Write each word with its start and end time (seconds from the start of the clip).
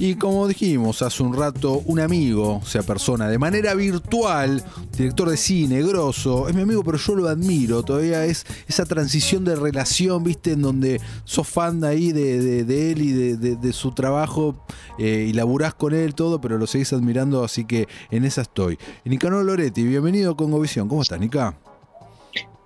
Y 0.00 0.14
como 0.14 0.48
dijimos 0.48 1.02
hace 1.02 1.22
un 1.22 1.36
rato, 1.36 1.82
un 1.84 2.00
amigo, 2.00 2.56
o 2.62 2.64
sea, 2.64 2.82
persona, 2.82 3.28
de 3.28 3.36
manera 3.36 3.74
virtual, 3.74 4.64
director 4.96 5.28
de 5.28 5.36
cine, 5.36 5.82
grosso, 5.82 6.48
es 6.48 6.54
mi 6.54 6.62
amigo, 6.62 6.82
pero 6.82 6.96
yo 6.96 7.14
lo 7.14 7.28
admiro. 7.28 7.82
Todavía 7.82 8.24
es 8.24 8.46
esa 8.66 8.86
transición 8.86 9.44
de 9.44 9.56
relación, 9.56 10.24
viste, 10.24 10.52
en 10.52 10.62
donde 10.62 11.02
sos 11.24 11.46
fan 11.46 11.84
ahí 11.84 12.12
de, 12.12 12.64
de, 12.64 12.92
él 12.92 13.02
y 13.02 13.12
de, 13.12 13.56
de 13.56 13.72
su 13.74 13.92
trabajo 13.92 14.64
eh, 14.98 15.26
y 15.28 15.34
laburás 15.34 15.74
con 15.74 15.92
él 15.92 16.14
todo, 16.14 16.40
pero 16.40 16.56
lo 16.56 16.66
seguís 16.66 16.94
admirando, 16.94 17.44
así 17.44 17.66
que 17.66 17.86
en 18.10 18.24
esa 18.24 18.40
estoy. 18.40 18.78
Nicanor 19.04 19.44
Loretti, 19.44 19.82
bienvenido 19.82 20.32
a 20.32 20.36
Congovisión. 20.36 20.88
¿Cómo 20.88 21.02
estás, 21.02 21.20
Nica? 21.20 21.58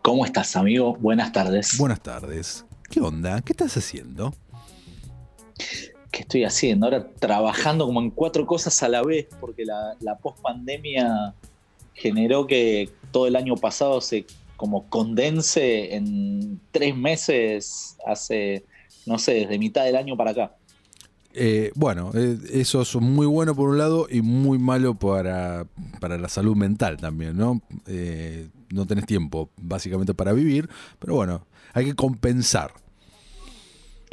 ¿Cómo 0.02 0.24
estás, 0.24 0.54
amigo? 0.54 0.96
Buenas 1.00 1.32
tardes. 1.32 1.76
Buenas 1.78 2.00
tardes. 2.00 2.64
¿Qué 2.88 3.00
onda? 3.00 3.42
¿Qué 3.42 3.54
estás 3.54 3.76
haciendo? 3.76 4.32
¿Qué 6.14 6.22
estoy 6.22 6.44
haciendo? 6.44 6.86
Ahora 6.86 7.08
trabajando 7.18 7.86
como 7.86 8.00
en 8.00 8.10
cuatro 8.10 8.46
cosas 8.46 8.80
a 8.84 8.88
la 8.88 9.02
vez, 9.02 9.26
porque 9.40 9.64
la, 9.64 10.16
post-pandemia 10.22 11.34
generó 11.92 12.46
que 12.46 12.88
todo 13.10 13.26
el 13.26 13.34
año 13.34 13.56
pasado 13.56 14.00
se 14.00 14.24
como 14.56 14.88
condense 14.88 15.96
en 15.96 16.60
tres 16.70 16.96
meses 16.96 17.96
hace, 18.06 18.64
no 19.06 19.18
sé, 19.18 19.34
desde 19.34 19.58
mitad 19.58 19.84
del 19.84 19.96
año 19.96 20.16
para 20.16 20.30
acá. 20.30 20.56
Eh, 21.32 21.72
bueno, 21.74 22.12
eh, 22.14 22.38
eso 22.52 22.82
es 22.82 22.94
muy 22.94 23.26
bueno 23.26 23.56
por 23.56 23.68
un 23.68 23.78
lado 23.78 24.06
y 24.08 24.22
muy 24.22 24.58
malo 24.58 24.94
para, 24.94 25.66
para 26.00 26.16
la 26.16 26.28
salud 26.28 26.54
mental 26.54 26.96
también, 26.98 27.36
¿no? 27.36 27.60
Eh, 27.88 28.50
no 28.72 28.86
tenés 28.86 29.04
tiempo 29.04 29.50
básicamente 29.60 30.14
para 30.14 30.32
vivir, 30.32 30.68
pero 31.00 31.16
bueno, 31.16 31.44
hay 31.72 31.86
que 31.86 31.94
compensar. 31.94 32.72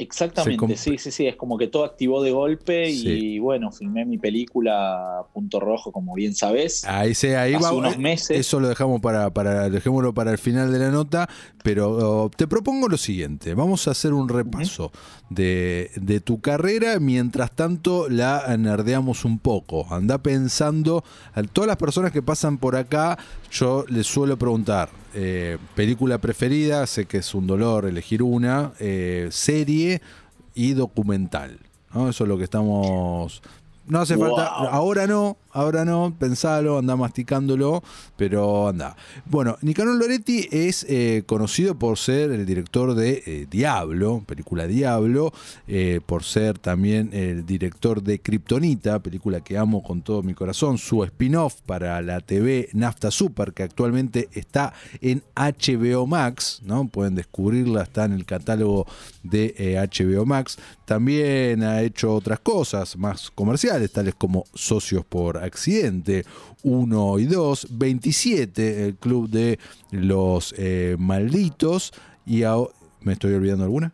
Exactamente, 0.02 0.76
sí, 0.76 0.98
sí, 0.98 1.10
sí, 1.10 1.26
es 1.26 1.36
como 1.36 1.56
que 1.56 1.68
todo 1.68 1.84
activó 1.84 2.22
de 2.22 2.32
golpe 2.32 2.90
y 2.90 3.38
bueno, 3.38 3.70
filmé 3.70 4.04
mi 4.04 4.18
película 4.18 5.24
Punto 5.32 5.60
Rojo, 5.60 5.92
como 5.92 6.14
bien 6.14 6.34
sabes. 6.34 6.84
Ahí 6.84 7.14
se, 7.14 7.36
ahí 7.36 7.54
va, 7.54 7.72
unos 7.72 7.98
meses. 7.98 8.38
Eso 8.38 8.60
lo 8.60 8.68
dejamos 8.68 9.00
para, 9.00 9.30
para, 9.30 9.70
dejémoslo 9.70 10.12
para 10.12 10.32
el 10.32 10.38
final 10.38 10.72
de 10.72 10.78
la 10.78 10.90
nota, 10.90 11.28
pero 11.62 12.24
oh, 12.24 12.30
te 12.30 12.46
propongo 12.46 12.88
lo 12.88 12.96
siguiente, 12.96 13.54
vamos 13.54 13.86
a 13.86 13.92
hacer 13.92 14.12
un 14.12 14.28
repaso 14.28 14.90
de, 15.30 15.90
de, 15.96 16.20
tu 16.20 16.40
carrera, 16.40 16.98
mientras 16.98 17.52
tanto 17.52 18.08
la 18.08 18.56
nerdeamos 18.56 19.24
un 19.24 19.38
poco. 19.38 19.86
Anda 19.90 20.18
pensando, 20.18 21.04
a 21.34 21.42
todas 21.42 21.68
las 21.68 21.76
personas 21.76 22.12
que 22.12 22.22
pasan 22.22 22.58
por 22.58 22.76
acá, 22.76 23.18
yo 23.50 23.84
les 23.88 24.06
suelo 24.06 24.36
preguntar, 24.38 24.90
eh, 25.14 25.58
película 25.74 26.16
preferida, 26.18 26.86
sé 26.86 27.04
que 27.04 27.18
es 27.18 27.34
un 27.34 27.46
dolor 27.46 27.84
elegir 27.84 28.22
una, 28.22 28.72
eh, 28.78 29.28
serie 29.30 29.91
y 30.54 30.74
documental. 30.74 31.58
¿no? 31.92 32.08
Eso 32.08 32.24
es 32.24 32.28
lo 32.28 32.38
que 32.38 32.44
estamos 32.44 33.42
no 33.86 34.00
hace 34.00 34.16
falta, 34.16 34.46
ahora 34.46 35.06
no, 35.06 35.36
ahora 35.52 35.84
no, 35.84 36.14
pensalo, 36.18 36.78
anda 36.78 36.96
masticándolo, 36.96 37.82
pero 38.16 38.68
anda. 38.68 38.96
Bueno, 39.26 39.56
Nicanor 39.62 39.96
Loretti 39.96 40.48
es 40.50 40.84
eh, 40.88 41.22
conocido 41.26 41.78
por 41.78 41.98
ser 41.98 42.30
el 42.32 42.46
director 42.46 42.94
de 42.94 43.22
eh, 43.26 43.46
Diablo, 43.50 44.22
película 44.26 44.66
Diablo, 44.66 45.32
eh, 45.68 46.00
por 46.04 46.24
ser 46.24 46.58
también 46.58 47.10
el 47.12 47.44
director 47.46 48.02
de 48.02 48.20
Kryptonita, 48.20 49.00
película 49.00 49.40
que 49.40 49.58
amo 49.58 49.82
con 49.82 50.02
todo 50.02 50.22
mi 50.22 50.34
corazón, 50.34 50.78
su 50.78 51.04
spin-off 51.04 51.60
para 51.66 52.00
la 52.02 52.20
TV 52.20 52.68
Nafta 52.72 53.10
Super, 53.10 53.52
que 53.52 53.62
actualmente 53.62 54.28
está 54.32 54.72
en 55.00 55.22
HBO 55.36 56.06
Max, 56.06 56.60
¿no? 56.64 56.88
Pueden 56.88 57.14
descubrirla, 57.14 57.82
está 57.82 58.04
en 58.04 58.12
el 58.12 58.24
catálogo 58.24 58.86
de 59.22 59.78
HBO 59.92 60.24
Max. 60.24 60.58
También 60.84 61.62
ha 61.62 61.82
hecho 61.82 62.14
otras 62.14 62.40
cosas 62.40 62.96
más 62.96 63.30
comerciales, 63.30 63.92
tales 63.92 64.14
como 64.14 64.44
Socios 64.54 65.04
por 65.04 65.41
Accidente 65.42 66.24
1 66.62 67.18
y 67.18 67.26
2, 67.26 67.66
27, 67.70 68.86
el 68.86 68.96
club 68.96 69.28
de 69.28 69.58
los 69.90 70.54
eh, 70.56 70.96
malditos, 70.98 71.92
y 72.24 72.42
¿me 73.00 73.12
estoy 73.12 73.34
olvidando 73.34 73.64
alguna? 73.64 73.92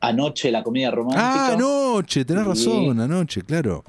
Anoche, 0.00 0.50
la 0.50 0.62
comedia 0.62 0.90
romántica. 0.90 1.48
Ah, 1.48 1.52
anoche, 1.54 2.24
tenés 2.24 2.46
razón, 2.46 3.00
anoche, 3.00 3.42
claro. 3.42 3.82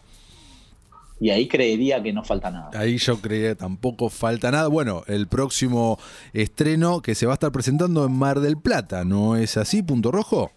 Y 1.20 1.32
ahí 1.32 1.48
creería 1.48 2.02
que 2.02 2.14
no 2.14 2.24
falta 2.24 2.52
nada. 2.52 2.70
Ahí 2.74 2.98
yo 2.98 3.20
creería 3.20 3.50
que 3.50 3.56
tampoco 3.56 4.10
falta 4.10 4.52
nada. 4.52 4.68
Bueno, 4.68 5.04
el 5.08 5.28
próximo 5.28 6.00
estreno 6.34 7.02
que 7.02 7.16
se 7.16 7.26
va 7.26 7.34
a 7.34 7.36
estar 7.36 7.52
presentando 7.52 8.06
en 8.06 8.14
Mar 8.14 8.40
del 8.40 8.58
Plata, 8.58 9.04
¿no 9.04 9.36
es 9.36 9.58
así, 9.58 9.82
Punto 9.82 10.12
Rojo? 10.12 10.52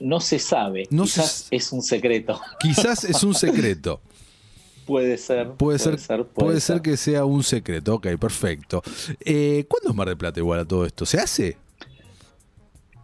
No 0.00 0.20
se 0.20 0.38
sabe. 0.38 0.86
quizás 0.86 1.48
es 1.50 1.72
un 1.72 1.82
secreto. 1.82 2.40
Quizás 2.60 3.04
es 3.04 3.22
un 3.22 3.34
secreto. 3.34 4.00
Puede 4.86 5.18
ser. 5.18 5.50
Puede, 5.50 5.78
ser, 5.78 5.98
puede, 6.28 6.60
ser. 6.62 6.80
que 6.80 6.96
sea 6.96 7.26
un 7.26 7.42
secreto. 7.42 7.96
Ok, 7.96 8.06
perfecto. 8.18 8.82
Eh, 9.22 9.66
¿Cuándo 9.68 9.90
es 9.90 9.94
Mar 9.94 10.08
del 10.08 10.16
Plata 10.16 10.40
igual 10.40 10.60
a 10.60 10.64
todo 10.64 10.86
esto? 10.86 11.04
¿Se 11.04 11.18
hace? 11.18 11.58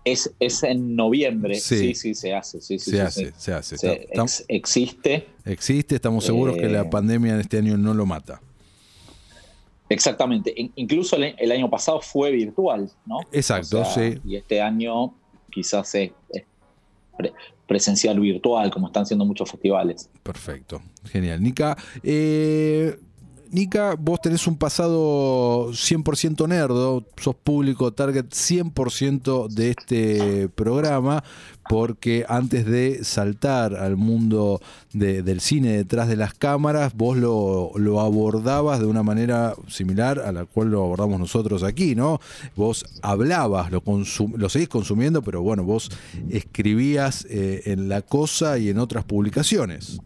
Es, 0.03 0.33
es 0.41 0.63
en 0.63 0.97
noviembre. 0.97 1.57
Sí, 1.57 1.95
sí, 1.95 2.15
se 2.15 2.33
hace. 2.33 2.63
Sí, 2.63 2.79
se, 2.79 3.03
hace 3.03 3.35
se 3.37 3.53
hace, 3.53 3.77
existe. 4.49 5.29
Existe, 5.45 5.97
estamos 5.97 6.25
seguros 6.25 6.57
que 6.57 6.71
la 6.71 6.83
eh, 6.83 6.89
pandemia 6.91 7.35
de 7.35 7.43
este 7.43 7.59
año 7.59 7.77
no 7.77 7.93
lo 7.93 8.07
mata. 8.07 8.41
Exactamente. 9.91 10.55
Incluso 10.77 11.17
el, 11.17 11.53
año 11.53 11.69
pasado 11.69 12.01
fue 12.01 12.31
virtual, 12.31 12.91
¿no? 13.05 13.21
Exacto, 13.31 13.85
sí. 13.85 14.19
Y 14.25 14.37
este 14.37 14.63
año 14.63 15.15
quizás 15.51 15.95
es, 15.95 16.13
presencial 17.67 18.21
virtual, 18.21 18.71
como 18.71 18.89
están 18.89 19.07
siendo 19.07 19.25
muchos 19.25 19.51
festivales. 19.51 20.11
Perfecto, 20.23 20.83
genial. 21.05 21.43
Nica, 21.43 21.77
eh, 22.03 22.99
Nica, 23.55 23.95
vos 23.97 24.21
tenés 24.21 24.49
un 24.49 24.57
pasado 24.57 25.69
100% 25.69 26.49
nerdo, 26.49 27.07
sos 27.17 27.37
público 27.37 27.93
target 27.93 28.27
100% 28.27 29.47
de 29.47 29.71
este 29.71 30.49
programa, 30.49 31.23
porque 31.69 32.27
antes 32.29 32.67
de 32.67 33.05
saltar 33.05 33.77
al 33.77 33.97
mundo 33.97 34.61
del 34.93 35.41
cine 35.41 35.69
detrás 35.69 36.09
de 36.09 36.17
las 36.17 36.35
cámaras, 36.35 36.95
vos 36.97 37.17
lo, 37.17 38.01
abordabas 38.01 38.81
de 38.81 38.87
una 38.87 39.05
manera 39.05 39.55
similar 39.69 40.19
a 40.19 40.33
la 40.33 40.47
cual 40.47 40.73
lo 40.73 40.83
abordamos 40.83 41.21
nosotros 41.21 41.63
aquí, 41.63 41.95
¿no? 41.95 42.21
Vos 42.57 42.85
hablabas, 43.03 43.71
lo, 43.71 43.85
lo 44.37 44.49
seguís 44.49 44.69
consumiendo, 44.69 45.23
pero 45.23 45.43
bueno, 45.43 45.63
vos 45.63 45.93
escribías 46.29 47.25
eh, 47.31 47.63
en 47.67 47.89
La 47.89 48.03
Cosa 48.03 48.59
y 48.59 48.71
en 48.71 48.79
otras 48.79 49.05
publicaciones. 49.05 50.01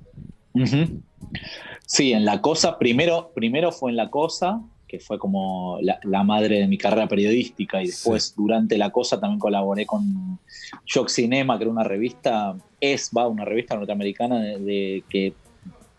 Sí, 1.88 2.12
en 2.12 2.26
La 2.26 2.42
Cosa, 2.42 2.78
primero, 2.78 3.32
primero 3.34 3.72
fue 3.72 3.90
en 3.90 3.96
La 3.96 4.10
Cosa, 4.10 4.60
que 4.86 5.00
fue 5.00 5.18
como 5.18 5.78
la, 5.80 6.22
madre 6.22 6.60
de 6.60 6.66
mi 6.66 6.76
carrera 6.76 7.08
periodística, 7.08 7.82
y 7.82 7.86
después 7.86 8.34
durante 8.36 8.76
La 8.76 8.90
Cosa 8.90 9.18
también 9.18 9.40
colaboré 9.40 9.86
con 9.86 10.38
Shock 10.84 11.08
Cinema, 11.08 11.56
que 11.56 11.64
era 11.64 11.70
una 11.70 11.84
revista, 11.84 12.54
es, 12.78 13.10
va, 13.16 13.26
una 13.26 13.46
revista 13.46 13.74
norteamericana 13.74 14.38
de, 14.38 15.02
que 15.08 15.32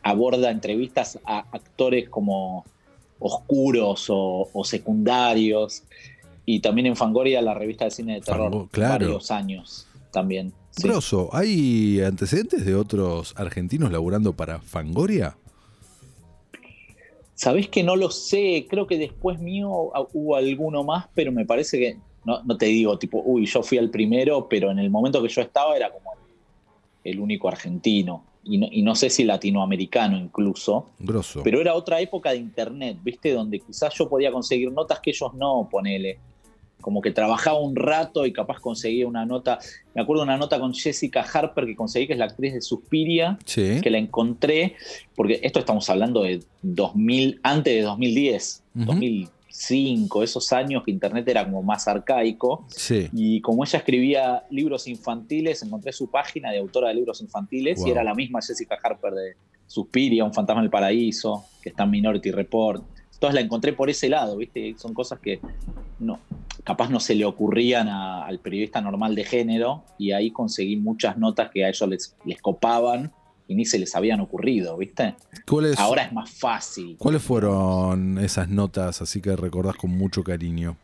aborda 0.04 0.52
entrevistas 0.52 1.18
a 1.26 1.40
actores 1.52 2.08
como 2.08 2.66
oscuros 3.18 4.06
o, 4.10 4.48
secundarios, 4.64 5.82
y 6.46 6.60
también 6.60 6.86
en 6.86 6.96
Fangoria, 6.96 7.42
la 7.42 7.56
revista 7.56 7.86
de 7.86 7.92
cine 7.92 8.14
de 8.14 8.22
terror, 8.22 8.70
varios 8.72 9.32
años 9.32 9.88
también. 10.12 10.54
Grosso, 10.78 11.32
¿hay 11.34 12.00
antecedentes 12.02 12.64
de 12.64 12.76
otros 12.76 13.34
argentinos 13.38 13.92
laburando 13.92 14.34
para 14.34 14.60
Fangoria? 14.60 15.36
Sabés 17.40 17.70
que 17.70 17.84
no 17.84 17.96
lo 17.96 18.12
sé, 18.12 18.68
creo 18.70 18.86
que 18.86 18.98
después 18.98 19.40
mío 19.40 19.94
hubo 20.12 20.36
alguno 20.36 20.84
más, 20.84 21.08
pero 21.16 21.32
me 21.32 21.46
parece 21.46 21.80
que, 21.80 21.98
no, 22.26 22.58
te 22.58 22.66
digo 22.66 23.00
tipo, 23.00 23.24
uy, 23.26 23.46
yo 23.46 23.64
fui 23.64 23.78
el 23.78 23.90
primero, 23.90 24.50
pero 24.50 24.72
en 24.72 24.78
el 24.78 24.90
momento 24.90 25.24
que 25.24 25.30
yo 25.30 25.42
estaba 25.42 25.74
era 25.78 25.90
como 25.90 26.12
el, 27.06 27.18
único 27.18 27.48
argentino. 27.48 28.26
Y 28.44 28.82
no, 28.82 28.94
sé 28.94 29.10
si 29.10 29.24
latinoamericano 29.24 30.18
incluso. 30.18 30.88
Grosso. 31.00 31.42
Pero 31.42 31.62
era 31.62 31.76
otra 31.76 32.02
época 32.02 32.32
de 32.32 32.40
internet, 32.40 32.98
¿viste? 33.02 33.32
Donde 33.32 33.62
quizás 33.62 33.94
yo 33.94 34.10
podía 34.10 34.34
conseguir 34.34 34.70
notas 34.74 35.00
que 35.00 35.12
ellos 35.12 35.34
no, 35.34 35.70
ponele 35.72 36.20
como 36.82 37.02
que 37.02 37.12
trabajaba 37.12 37.60
un 37.60 37.76
rato 37.76 38.26
y 38.26 38.34
capaz 38.34 38.60
conseguía 38.60 39.08
una 39.08 39.26
nota. 39.26 39.60
Me 39.94 40.02
acuerdo 40.02 40.24
una 40.24 40.38
nota 40.38 40.60
con 40.60 40.74
Jessica 40.74 41.22
Harper 41.22 41.66
que 41.66 41.76
conseguí, 41.76 42.08
que 42.08 42.14
es 42.14 42.20
la 42.20 42.26
actriz 42.26 42.54
de 42.54 42.62
Suspiria, 42.62 43.38
que 43.46 43.90
la 43.90 43.98
encontré, 43.98 44.76
porque 45.16 45.40
esto 45.44 45.60
estamos 45.60 45.90
hablando 45.90 46.24
de 46.24 46.42
2000, 46.62 47.42
antes 47.44 47.74
de 47.74 47.82
2010, 47.82 48.64
2005, 48.74 50.24
esos 50.24 50.54
años 50.54 50.84
que 50.84 50.92
Internet 50.92 51.28
era 51.28 51.44
como 51.44 51.62
más 51.64 51.88
arcaico. 51.88 52.66
Y 53.14 53.42
como 53.42 53.64
ella 53.66 53.80
escribía 53.80 54.44
libros 54.50 54.88
infantiles, 54.88 55.62
encontré 55.64 55.92
su 55.92 56.10
página 56.10 56.52
de 56.52 56.60
autora 56.60 56.90
de 56.90 56.96
libros 56.96 57.22
infantiles 57.22 57.86
y 57.86 57.90
era 57.90 58.04
la 58.04 58.16
misma 58.16 58.42
Jessica 58.42 58.78
Harper 58.82 59.14
de 59.14 59.36
Suspiria, 59.68 60.24
Un 60.24 60.34
fantasma 60.34 60.62
del 60.62 60.72
paraíso, 60.72 61.46
que 61.62 61.70
está 61.70 61.84
en 61.84 61.92
Minority 61.92 62.32
Report 62.32 62.84
Entonces 63.20 63.36
la 63.36 63.42
encontré 63.42 63.74
por 63.74 63.90
ese 63.90 64.08
lado, 64.08 64.38
¿viste? 64.38 64.76
Son 64.78 64.94
cosas 64.94 65.20
que 65.20 65.42
no, 66.00 66.22
capaz 66.64 66.90
no 66.90 67.02
se 67.02 67.16
le 67.16 67.26
ocurrían 67.26 67.90
al 67.90 68.40
periodista 68.40 68.80
normal 68.80 69.14
de 69.14 69.26
género 69.26 69.84
y 69.98 70.14
ahí 70.14 70.32
conseguí 70.32 70.78
muchas 70.78 71.18
notas 71.18 71.50
que 71.52 71.66
a 71.66 71.68
ellos 71.68 71.90
les, 71.90 72.16
les 72.24 72.42
copaban 72.42 73.12
y 73.50 73.56
ni 73.56 73.66
se 73.66 73.78
les 73.78 73.94
habían 73.94 74.22
ocurrido, 74.22 74.78
¿viste? 74.78 75.16
Ahora 75.78 76.04
es 76.04 76.14
más 76.14 76.30
fácil. 76.30 76.96
¿Cuáles 76.98 77.22
fueron 77.22 78.20
esas 78.20 78.48
notas 78.48 79.02
así 79.02 79.20
que 79.22 79.36
recordás 79.36 79.76
con 79.76 79.90
mucho 79.90 80.24
cariño? 80.24 80.78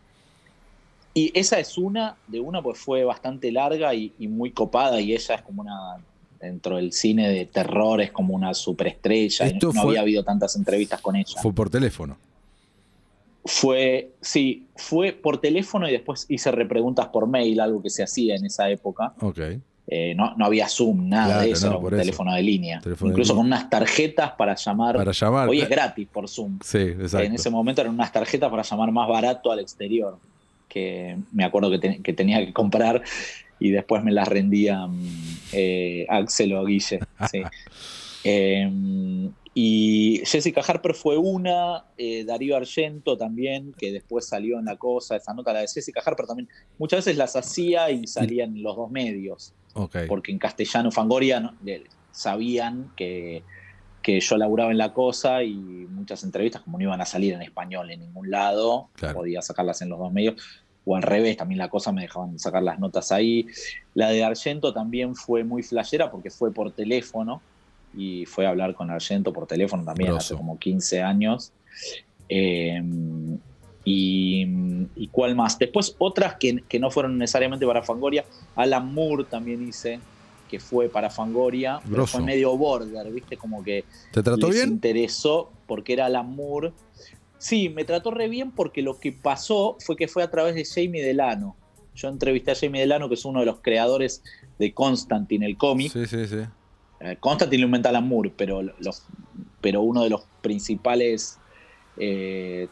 Y 1.14 1.32
esa 1.34 1.58
es 1.60 1.78
una, 1.78 2.18
de 2.28 2.42
una 2.42 2.62
pues 2.62 2.78
fue 2.78 3.06
bastante 3.06 3.50
larga 3.50 3.94
y, 3.94 4.12
muy 4.28 4.52
copada 4.52 5.00
y 5.00 5.14
ella 5.14 5.36
es 5.36 5.42
como 5.44 5.62
una, 5.62 6.04
dentro 6.40 6.78
del 6.78 6.92
cine 6.92 7.30
de 7.30 7.46
terror, 7.46 8.02
es 8.02 8.12
como 8.12 8.34
una 8.34 8.54
superestrella. 8.54 9.46
Esto 9.46 9.72
no 9.74 9.82
había 9.82 10.02
habido 10.02 10.24
tantas 10.24 10.56
entrevistas 10.56 11.02
con 11.02 11.16
ella. 11.16 11.42
Fue 11.42 11.54
por 11.54 11.70
teléfono. 11.70 12.18
Fue, 13.44 14.12
sí, 14.22 14.66
fue 14.76 15.12
por 15.12 15.40
teléfono 15.40 15.88
y 15.88 15.92
después 15.92 16.26
hice 16.30 16.52
repreguntas 16.52 17.08
por 17.08 17.28
mail, 17.28 17.60
algo 17.60 17.82
que 17.82 17.92
se 17.92 18.04
hacía 18.04 18.36
en 18.36 18.46
esa 18.46 18.70
época. 18.70 19.14
Ok. 19.22 19.40
Eh, 19.88 20.16
no, 20.16 20.34
había 20.44 20.68
Zoom, 20.68 21.10
nada 21.10 21.44
de 21.44 21.52
eso, 21.52 21.78
un 21.78 21.90
teléfono 21.92 22.34
de 22.34 22.42
línea. 22.42 22.82
Incluso 23.02 23.36
con 23.36 23.46
unas 23.46 23.70
tarjetas 23.70 24.32
para 24.32 24.56
llamar. 24.56 24.96
Para 24.96 25.12
llamar. 25.12 25.48
Hoy 25.48 25.62
es 25.62 25.70
gratis 25.70 26.08
por 26.12 26.28
Zoom. 26.28 26.58
Sí, 26.64 26.80
exacto. 26.80 27.28
En 27.28 27.34
ese 27.34 27.52
momento 27.52 27.82
eran 27.82 27.94
unas 27.94 28.12
tarjetas 28.12 28.50
para 28.50 28.64
llamar 28.64 28.92
más 28.92 29.08
barato 29.08 29.52
al 29.52 29.60
exterior, 29.60 30.18
que 30.68 31.18
me 31.32 31.46
acuerdo 31.46 31.70
que, 31.70 32.02
que 32.02 32.14
tenía 32.14 32.44
que 32.44 32.52
comprar 32.52 33.04
y 33.66 33.72
después 33.72 34.04
me 34.04 34.12
las 34.12 34.28
rendían 34.28 35.00
eh, 35.52 36.06
Axel 36.10 36.54
o 36.54 36.66
Guille. 36.66 37.00
Sí. 37.32 37.42
Em, 38.24 39.32
y 39.54 40.22
Jessica 40.26 40.62
Harper 40.62 40.96
fue 40.96 41.18
una, 41.18 41.86
eh, 41.98 42.26
Darío 42.26 42.58
Argento 42.58 43.18
también, 43.18 43.74
que 43.78 43.92
después 43.92 44.28
salió 44.28 44.60
en 44.60 44.66
la 44.66 44.76
cosa, 44.76 45.16
esa 45.16 45.34
nota, 45.34 45.54
la 45.54 45.62
de 45.62 45.68
Jessica 45.68 46.02
Harper 46.06 46.26
también, 46.26 46.50
muchas 46.78 47.06
veces 47.06 47.18
las 47.18 47.36
hacía 47.36 47.90
y 47.90 48.06
salían 48.06 48.62
los 48.62 48.76
dos 48.76 48.92
medios. 48.92 49.54
Porque 50.08 50.32
en 50.32 50.40
castellano 50.40 50.92
Fangoria 50.92 51.54
sabían 52.12 52.92
que, 52.96 53.44
que, 54.02 54.20
yo 54.22 54.38
laburaba 54.38 54.72
en 54.72 54.78
la 54.78 54.94
cosa 54.94 55.44
y 55.44 55.54
muchas 55.54 56.24
entrevistas, 56.24 56.62
como 56.62 56.78
no 56.78 56.86
iban 56.86 57.02
a 57.02 57.06
salir 57.06 57.34
en 57.34 57.42
español 57.42 57.92
en 57.92 58.00
ningún 58.00 58.32
lado, 58.32 58.90
podía 59.14 59.42
sacarlas 59.42 59.82
en 59.82 59.90
los 59.90 60.00
dos 60.00 60.12
medios. 60.12 60.36
O 60.86 60.96
al 60.96 61.02
revés, 61.02 61.38
también 61.38 61.58
la 61.58 61.70
cosa 61.70 61.92
me 61.92 62.04
dejaban 62.04 62.38
sacar 62.38 62.62
las 62.64 62.80
notas 62.80 63.12
ahí. 63.12 63.48
La 63.96 64.10
de 64.10 64.24
Argento 64.24 64.74
también 64.74 65.16
fue 65.16 65.44
muy 65.44 65.64
flashera 65.64 66.12
porque 66.12 66.30
fue 66.30 66.54
por 66.54 66.72
teléfono 66.72 67.42
y 67.98 68.26
fue 68.26 68.46
a 68.46 68.50
hablar 68.50 68.76
con 68.76 68.92
Argento 68.92 69.34
por 69.34 69.48
teléfono 69.48 69.84
también 69.84 70.14
hace 70.14 70.36
como 70.36 70.60
15 70.60 71.02
años. 71.02 71.52
Em, 72.30 73.38
y, 73.84 75.08
cuál 75.12 75.36
más. 75.36 75.58
Después 75.60 75.96
otras 76.00 76.36
que, 76.36 76.80
no 76.80 76.92
fueron 76.92 77.18
necesariamente 77.18 77.66
para 77.66 77.84
Fangoria. 77.84 78.26
Alan 78.56 78.94
Moore 78.94 79.26
también 79.26 79.68
hice, 79.68 80.00
que 80.50 80.60
fue 80.60 80.90
para 80.90 81.10
Fangoria. 81.10 81.80
Pero 81.88 82.08
fue 82.08 82.22
medio 82.22 82.58
border, 82.58 83.12
¿viste? 83.12 83.38
Como 83.38 83.64
que 83.64 83.86
¿Te 84.12 84.24
trató 84.24 84.50
les 84.50 84.66
interesó 84.66 85.52
porque 85.68 85.94
era 85.94 86.08
Alan 86.08 86.36
Moore. 86.36 86.74
Sí, 87.38 87.70
me 87.70 87.86
trató 87.86 88.12
re 88.12 88.30
bien 88.30 88.52
porque 88.52 88.82
lo 88.82 89.00
que 89.00 89.12
pasó 89.12 89.78
fue 89.80 89.96
que 89.96 90.08
fue 90.08 90.24
a 90.24 90.32
través 90.32 90.56
de 90.56 90.66
Jamie 90.66 91.04
Delano. 91.04 91.56
Yo 91.96 92.10
entrevisté 92.10 92.52
a 92.52 92.56
Jamie 92.56 92.82
Delano, 92.82 93.08
que 93.08 93.16
es 93.16 93.26
uno 93.26 93.40
de 93.40 93.46
los 93.46 93.62
creadores 93.62 94.24
de 94.60 94.74
Constantine, 94.74 95.46
el 95.46 95.58
cómic. 95.58 95.92
Sí, 95.92 96.06
sí, 96.06 96.28
sí. 96.28 96.40
Eh, 97.00 97.18
Constantine 97.20 97.62
lo 97.62 97.68
inventa 97.68 97.90
Alan 97.90 98.08
Moore, 98.08 98.34
pero, 98.36 98.62
los, 98.62 99.04
pero 99.62 99.82
uno 99.82 100.04
de 100.04 100.10
los 100.10 100.24
principales 100.42 101.40
eh, 101.98 102.68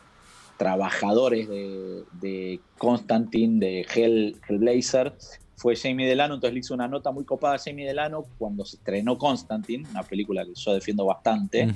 trabajadores 0.57 1.47
de, 1.49 2.03
de, 2.19 2.59
Constantine, 2.77 3.59
de 3.59 3.85
Hell, 3.93 4.37
Hellblazer, 4.47 5.13
fue 5.55 5.75
Jamie 5.75 6.07
Delano, 6.07 6.35
entonces 6.35 6.53
le 6.53 6.59
hizo 6.59 6.73
una 6.73 6.87
nota 6.87 7.11
muy 7.11 7.23
copada 7.23 7.55
a 7.55 7.57
Jamie 7.57 7.87
Delano 7.87 8.25
cuando 8.37 8.65
se 8.65 8.75
estrenó 8.77 9.17
Constantine, 9.17 9.87
una 9.89 10.03
película 10.03 10.43
que 10.43 10.53
yo 10.55 10.73
defiendo 10.73 11.05
bastante, 11.05 11.73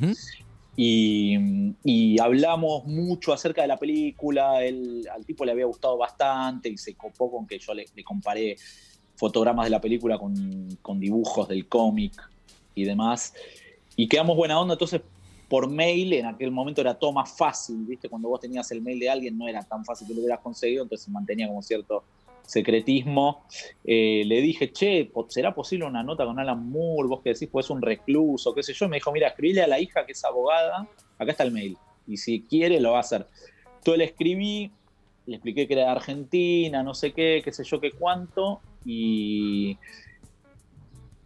y, 0.79 2.19
hablamos 2.19 2.85
mucho 2.85 3.33
acerca 3.33 3.63
de 3.63 3.67
la 3.67 3.77
película, 3.77 4.59
al 4.59 5.25
tipo 5.25 5.43
le 5.43 5.51
había 5.51 5.65
gustado 5.65 5.97
bastante 5.97 6.69
y 6.69 6.77
se 6.77 6.93
copó 6.93 7.31
con 7.31 7.47
que 7.47 7.57
yo 7.57 7.73
le, 7.73 7.85
comparé 8.03 8.55
fotogramas 9.15 9.65
de 9.65 9.71
la 9.71 9.81
película 9.81 10.19
con, 10.19 10.77
con 10.81 10.99
dibujos 10.99 11.47
del 11.47 11.67
cómic 11.67 12.13
y 12.75 12.83
demás, 12.83 13.33
y 13.95 14.07
quedamos 14.07 14.37
buena 14.37 14.59
onda, 14.59 14.75
entonces 14.75 15.01
por 15.49 15.69
mail, 15.69 16.13
en 16.13 16.25
aquel 16.25 16.51
momento 16.51 16.81
era 16.81 16.93
todo 16.93 17.13
más 17.13 17.31
fácil, 17.31 17.77
¿viste? 17.85 18.09
Cuando 18.09 18.27
vos 18.29 18.39
tenías 18.39 18.69
el 18.71 18.81
mail 18.81 18.99
de 18.99 19.09
alguien 19.09 19.37
no 19.37 19.47
era 19.47 19.63
tan 19.63 19.83
fácil 19.85 20.07
que 20.07 20.13
lo 20.13 20.19
hubieras 20.19 20.41
conseguido, 20.41 20.83
entonces 20.83 21.07
mantenía 21.09 21.47
como 21.47 21.61
cierto 21.61 22.03
secretismo. 22.47 23.43
Eh, 23.83 24.23
le 24.25 24.41
dije, 24.41 24.71
che, 24.71 25.11
¿será 25.27 25.53
posible 25.53 25.85
una 25.85 26.01
nota 26.01 26.25
con 26.25 26.39
Alan 26.39 26.67
Moore? 26.67 27.09
Vos 27.09 27.21
que 27.21 27.33
decís, 27.33 27.49
pues 27.51 27.69
un 27.69 27.81
recluso, 27.81 28.55
qué 28.55 28.63
sé 28.63 28.73
yo. 28.73 28.89
Me 28.89 28.97
dijo, 28.97 29.11
mira, 29.11 29.27
escribile 29.27 29.61
a 29.61 29.67
la 29.67 29.79
hija 29.79 30.05
que 30.05 30.13
es 30.13 30.25
abogada, 30.25 30.87
acá 31.19 31.31
está 31.31 31.43
el 31.43 31.51
mail. 31.51 31.77
Y 32.07 32.17
si 32.17 32.41
quiere, 32.41 32.79
lo 32.79 32.93
va 32.93 32.97
a 32.97 33.01
hacer. 33.01 33.27
Entonces 33.77 33.99
le 33.99 34.05
escribí, 34.05 34.71
le 35.27 35.35
expliqué 35.35 35.67
que 35.67 35.73
era 35.73 35.83
de 35.83 35.89
Argentina, 35.89 36.81
no 36.81 36.93
sé 36.93 37.11
qué, 37.11 37.41
qué 37.43 37.51
sé 37.51 37.63
yo, 37.63 37.79
qué 37.79 37.91
cuánto. 37.91 38.61
Y 38.85 39.77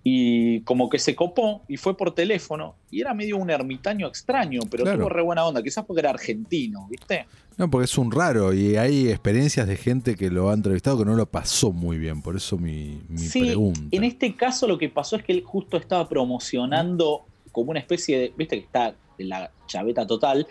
y 0.04 0.62
como 0.62 0.90
que 0.90 0.98
se 0.98 1.16
copó 1.16 1.62
y 1.68 1.78
fue 1.78 1.96
por 1.96 2.14
teléfono 2.16 2.76
y 2.90 3.02
era 3.02 3.14
medio 3.14 3.38
un 3.38 3.50
ermitaño 3.50 4.08
extraño, 4.08 4.62
pero 4.70 4.84
tuvo 4.84 5.10
re 5.10 5.22
buena 5.22 5.46
onda, 5.46 5.62
quizás 5.62 5.86
porque 5.86 6.00
era 6.00 6.10
argentino, 6.10 6.88
¿viste? 6.90 7.28
No, 7.58 7.70
porque 7.70 7.86
es 7.86 7.98
un 7.98 8.12
raro 8.12 8.54
y 8.54 8.78
hay 8.78 9.10
experiencias 9.10 9.68
de 9.68 9.76
gente 9.78 10.16
que 10.16 10.32
lo 10.32 10.50
ha 10.50 10.54
entrevistado 10.54 10.98
que 10.98 11.06
no 11.06 11.16
lo 11.16 11.28
pasó 11.28 11.72
muy 11.72 12.00
bien, 12.00 12.22
por 12.22 12.36
eso 12.36 12.58
mi, 12.58 13.02
mi 13.10 13.20
sí, 13.20 13.54
En 13.92 14.04
este 14.04 14.36
caso 14.36 14.68
lo 14.68 14.78
que 14.78 14.90
pasó 14.90 15.18
es 15.18 15.24
que 15.24 15.34
él 15.34 15.44
justo 15.46 15.78
estaba 15.78 16.10
promocionando 16.10 17.22
como 17.52 17.72
una 17.72 17.80
especie 17.80 18.18
de, 18.18 18.34
viste 18.36 18.58
que 18.58 18.66
está 18.66 18.96
en 19.18 19.30
la 19.30 19.52
chaveta 19.68 20.08
total, 20.08 20.48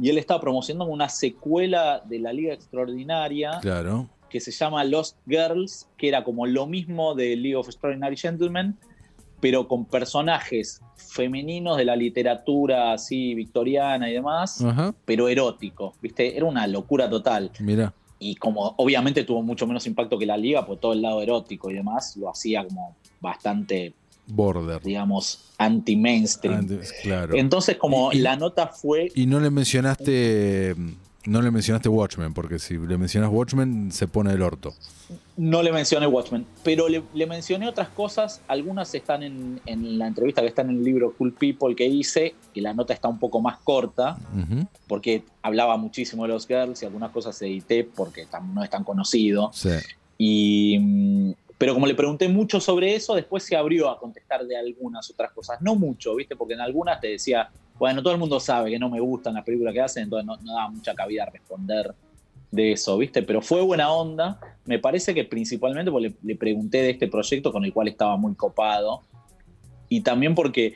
y 0.00 0.10
él 0.10 0.18
estaba 0.18 0.40
promocionando 0.40 0.92
una 0.92 1.08
secuela 1.08 2.02
de 2.04 2.18
la 2.18 2.32
Liga 2.32 2.54
Extraordinaria. 2.54 3.58
Claro 3.60 4.08
que 4.32 4.40
se 4.40 4.50
llama 4.50 4.82
Lost 4.82 5.18
Girls, 5.26 5.86
que 5.98 6.08
era 6.08 6.24
como 6.24 6.46
lo 6.46 6.66
mismo 6.66 7.14
de 7.14 7.36
League 7.36 7.54
of 7.54 7.68
Extraordinary 7.68 8.16
Gentlemen, 8.16 8.76
pero 9.40 9.68
con 9.68 9.84
personajes 9.84 10.80
femeninos 10.96 11.76
de 11.76 11.84
la 11.84 11.94
literatura 11.94 12.94
así 12.94 13.34
victoriana 13.34 14.08
y 14.08 14.14
demás, 14.14 14.64
pero 15.04 15.28
eróticos, 15.28 15.94
¿viste? 16.00 16.34
Era 16.34 16.46
una 16.46 16.66
locura 16.66 17.10
total. 17.10 17.50
Mira. 17.60 17.92
Y 18.18 18.36
como 18.36 18.74
obviamente 18.78 19.24
tuvo 19.24 19.42
mucho 19.42 19.66
menos 19.66 19.86
impacto 19.86 20.18
que 20.18 20.24
la 20.24 20.38
liga, 20.38 20.64
pues 20.64 20.80
todo 20.80 20.94
el 20.94 21.02
lado 21.02 21.20
erótico 21.20 21.70
y 21.70 21.74
demás 21.74 22.16
lo 22.16 22.30
hacía 22.30 22.64
como 22.64 22.96
bastante 23.20 23.92
border, 24.28 24.80
digamos, 24.80 25.52
anti-mainstream. 25.58 26.80
claro. 27.02 27.34
Entonces, 27.36 27.76
como 27.76 28.10
la 28.12 28.36
nota 28.36 28.68
fue. 28.68 29.10
Y 29.14 29.26
no 29.26 29.40
le 29.40 29.50
mencionaste 29.50 30.74
no 31.24 31.40
le 31.40 31.50
mencionaste 31.50 31.88
Watchmen, 31.88 32.34
porque 32.34 32.58
si 32.58 32.76
le 32.78 32.98
mencionas 32.98 33.30
Watchmen 33.30 33.92
se 33.92 34.08
pone 34.08 34.32
el 34.32 34.42
orto. 34.42 34.74
No 35.36 35.62
le 35.62 35.72
mencioné 35.72 36.06
Watchmen, 36.06 36.46
pero 36.64 36.88
le, 36.88 37.26
mencioné 37.26 37.68
otras 37.68 37.88
cosas. 37.88 38.40
Algunas 38.48 38.94
están 38.94 39.22
en, 39.22 39.60
la 39.98 40.06
entrevista 40.06 40.42
que 40.42 40.48
está 40.48 40.62
en 40.62 40.70
el 40.70 40.84
libro 40.84 41.14
Cool 41.16 41.32
People 41.32 41.74
que 41.76 41.86
hice, 41.86 42.34
y 42.54 42.60
la 42.60 42.74
nota 42.74 42.92
está 42.92 43.08
un 43.08 43.18
poco 43.18 43.40
más 43.40 43.58
corta, 43.58 44.16
porque 44.88 45.24
hablaba 45.42 45.76
muchísimo 45.76 46.24
de 46.24 46.30
los 46.30 46.46
girls 46.46 46.82
y 46.82 46.86
algunas 46.86 47.10
cosas 47.10 47.40
edité 47.42 47.84
porque 47.84 48.26
no 48.52 48.64
es 48.64 48.70
tan 48.70 48.84
conocido. 48.84 49.50
Y, 50.18 51.34
pero 51.56 51.74
como 51.74 51.86
le 51.86 51.94
pregunté 51.94 52.28
mucho 52.28 52.60
sobre 52.60 52.94
eso, 52.94 53.14
después 53.14 53.44
se 53.44 53.56
abrió 53.56 53.88
a 53.88 53.98
contestar 53.98 54.44
de 54.44 54.56
algunas 54.56 55.08
otras 55.10 55.30
cosas. 55.32 55.62
No 55.62 55.76
mucho, 55.76 56.14
¿viste? 56.16 56.34
Porque 56.36 56.54
en 56.54 56.60
algunas 56.60 57.00
te 57.00 57.08
decía, 57.08 57.50
bueno, 57.78 58.02
todo 58.02 58.12
el 58.12 58.18
mundo 58.18 58.38
sabe 58.40 58.70
que 58.70 58.78
no 58.78 58.90
me 58.90 59.00
gustan 59.00 59.34
las 59.34 59.44
películas 59.44 59.74
que 59.74 59.80
hacen, 59.80 60.04
entonces 60.04 60.26
no, 60.26 60.36
no 60.36 60.54
da 60.54 60.68
mucha 60.68 60.94
cabida 60.94 61.26
responder 61.26 61.94
de 62.52 62.72
eso, 62.72 62.96
¿viste? 62.98 63.22
Pero 63.22 63.42
fue 63.42 63.62
buena 63.62 63.90
onda. 63.90 64.38
Me 64.66 64.78
parece 64.78 65.14
que 65.14 65.24
principalmente 65.24 65.90
porque 65.90 66.14
le, 66.22 66.36
pregunté 66.36 66.82
de 66.82 66.90
este 66.90 67.08
proyecto 67.08 67.50
con 67.50 67.64
el 67.64 67.72
cual 67.72 67.88
estaba 67.88 68.16
muy 68.16 68.34
copado. 68.34 69.02
Y 69.88 70.02
también 70.02 70.34
porque 70.34 70.74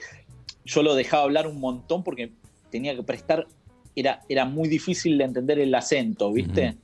yo 0.65 0.83
lo 0.83 0.95
dejaba 0.95 1.25
hablar 1.25 1.47
un 1.47 1.61
montón 1.61 2.03
porque 2.03 2.33
tenía 2.71 2.97
que 2.97 3.03
prestar, 3.03 3.47
era, 3.95 4.21
era 4.29 4.45
muy 4.45 4.69
difícil 4.69 5.17
de 5.19 5.25
entender 5.25 5.59
el 5.59 5.75
acento, 5.75 6.33
¿viste? 6.33 6.77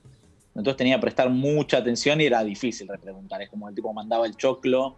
Entonces 0.55 0.77
tenía 0.77 0.95
que 0.95 1.01
prestar 1.01 1.29
mucha 1.31 1.77
atención 1.77 2.21
y 2.21 2.25
era 2.25 2.43
difícil 2.43 2.87
de 2.87 2.97
preguntar. 2.99 3.41
Es 3.41 3.49
como 3.49 3.67
el 3.67 3.75
tipo 3.75 3.91
mandaba 3.93 4.27
el 4.27 4.37
choclo 4.37 4.95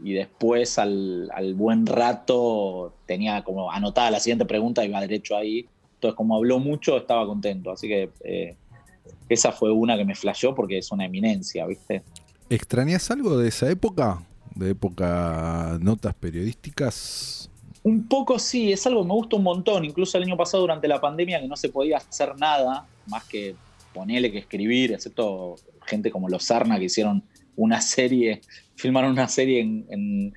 y 0.00 0.12
después 0.12 0.78
al, 0.78 1.54
buen 1.56 1.86
rato 1.86 2.94
tenía 3.06 3.42
como 3.44 3.70
anotada 3.70 4.10
la 4.10 4.20
siguiente 4.20 4.44
pregunta 4.44 4.84
y 4.84 4.88
iba 4.88 5.00
derecho 5.00 5.36
ahí. 5.36 5.66
Entonces, 5.94 6.16
como 6.16 6.36
habló 6.36 6.58
mucho, 6.58 6.96
estaba 6.96 7.26
contento. 7.26 7.70
Así 7.70 7.88
que 7.88 8.10
eh, 8.24 8.56
esa 9.28 9.52
fue 9.52 9.70
una 9.70 9.96
que 9.96 10.04
me 10.04 10.14
flashó 10.14 10.54
porque 10.54 10.78
es 10.78 10.90
una 10.92 11.06
eminencia, 11.06 11.66
¿viste? 11.66 12.02
¿Extrañas 12.50 13.10
algo 13.10 13.38
de 13.38 13.48
esa 13.48 13.70
época? 13.70 14.22
¿De 14.54 14.70
época 14.70 15.78
notas 15.80 16.14
periodísticas? 16.14 17.50
Un 17.82 18.06
poco 18.06 18.38
sí, 18.38 18.72
es 18.72 18.86
algo 18.86 19.02
que 19.02 19.08
me 19.08 19.14
gusta 19.14 19.36
un 19.36 19.42
montón. 19.42 19.84
Incluso 19.84 20.16
el 20.18 20.24
año 20.24 20.36
pasado, 20.36 20.62
durante 20.62 20.88
la 20.88 21.00
pandemia, 21.00 21.40
que 21.40 21.48
no 21.48 21.56
se 21.56 21.68
podía 21.68 21.98
hacer 21.98 22.36
nada 22.36 22.86
más 23.06 23.24
que 23.24 23.54
ponerle 23.92 24.30
que 24.32 24.38
escribir, 24.38 24.92
excepto 24.92 25.56
gente 25.86 26.10
como 26.10 26.28
los 26.28 26.44
Sarna 26.44 26.78
que 26.78 26.84
hicieron 26.84 27.22
una 27.56 27.80
serie, 27.80 28.40
filmaron 28.76 29.12
una 29.12 29.28
serie 29.28 29.60
en, 29.60 30.32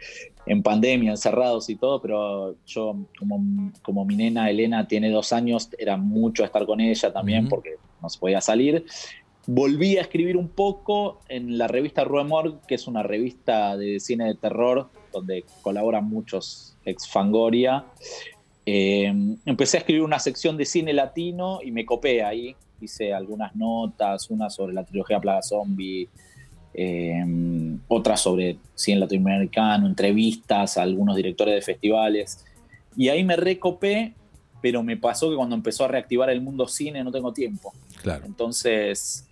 pandemia, 0.63 1.11
encerrados 1.11 1.69
y 1.69 1.75
todo, 1.75 2.01
pero 2.01 2.55
yo, 2.65 2.95
como, 3.19 3.71
como, 3.81 4.05
mi 4.05 4.15
nena 4.15 4.49
Elena 4.49 4.87
tiene 4.87 5.09
dos 5.09 5.33
años, 5.33 5.69
era 5.77 5.97
mucho 5.97 6.45
estar 6.45 6.65
con 6.65 6.79
ella 6.79 7.11
también 7.11 7.49
porque 7.49 7.75
no 8.01 8.09
se 8.09 8.19
podía 8.19 8.39
salir. 8.39 8.85
Volví 9.45 9.97
a 9.97 10.01
escribir 10.01 10.35
un 10.37 10.49
poco 10.49 11.19
en 11.29 11.57
la 11.57 11.67
revista 11.67 12.03
Ruemor, 12.03 12.61
que 12.67 12.75
es 12.75 12.87
una 12.87 13.03
revista 13.03 13.77
de 13.77 13.99
cine 13.99 14.25
de 14.25 14.35
terror 14.35 14.89
donde 15.11 15.45
colaboran 15.61 16.05
muchos 16.09 16.77
ex 16.85 17.07
Fangoria. 17.07 17.85
Eh, 18.65 19.13
empecé 19.45 19.77
a 19.77 19.79
escribir 19.79 20.03
una 20.03 20.19
sección 20.19 20.57
de 20.57 20.65
cine 20.65 20.91
latino 20.93 21.59
y 21.63 21.71
me 21.71 21.85
copé 21.85 22.23
ahí. 22.23 22.55
Hice 22.81 23.13
algunas 23.13 23.55
notas, 23.55 24.29
una 24.29 24.49
sobre 24.49 24.73
la 24.73 24.83
trilogía 24.83 25.19
Plaga 25.19 25.41
Zombie, 25.41 26.09
eh, 26.77 27.25
otras 27.87 28.21
sobre 28.21 28.57
cine 28.75 28.99
latinoamericano, 28.99 29.87
entrevistas 29.87 30.77
a 30.77 30.83
algunos 30.83 31.15
directores 31.15 31.55
de 31.55 31.61
festivales. 31.61 32.45
Y 32.95 33.09
ahí 33.09 33.23
me 33.23 33.35
recopé, 33.35 34.13
pero 34.61 34.83
me 34.83 34.95
pasó 34.95 35.29
que 35.29 35.35
cuando 35.35 35.55
empezó 35.55 35.85
a 35.85 35.87
reactivar 35.87 36.29
el 36.29 36.39
mundo 36.39 36.67
cine 36.67 37.03
no 37.03 37.11
tengo 37.11 37.33
tiempo. 37.33 37.73
Claro. 38.03 38.25
Entonces 38.25 39.27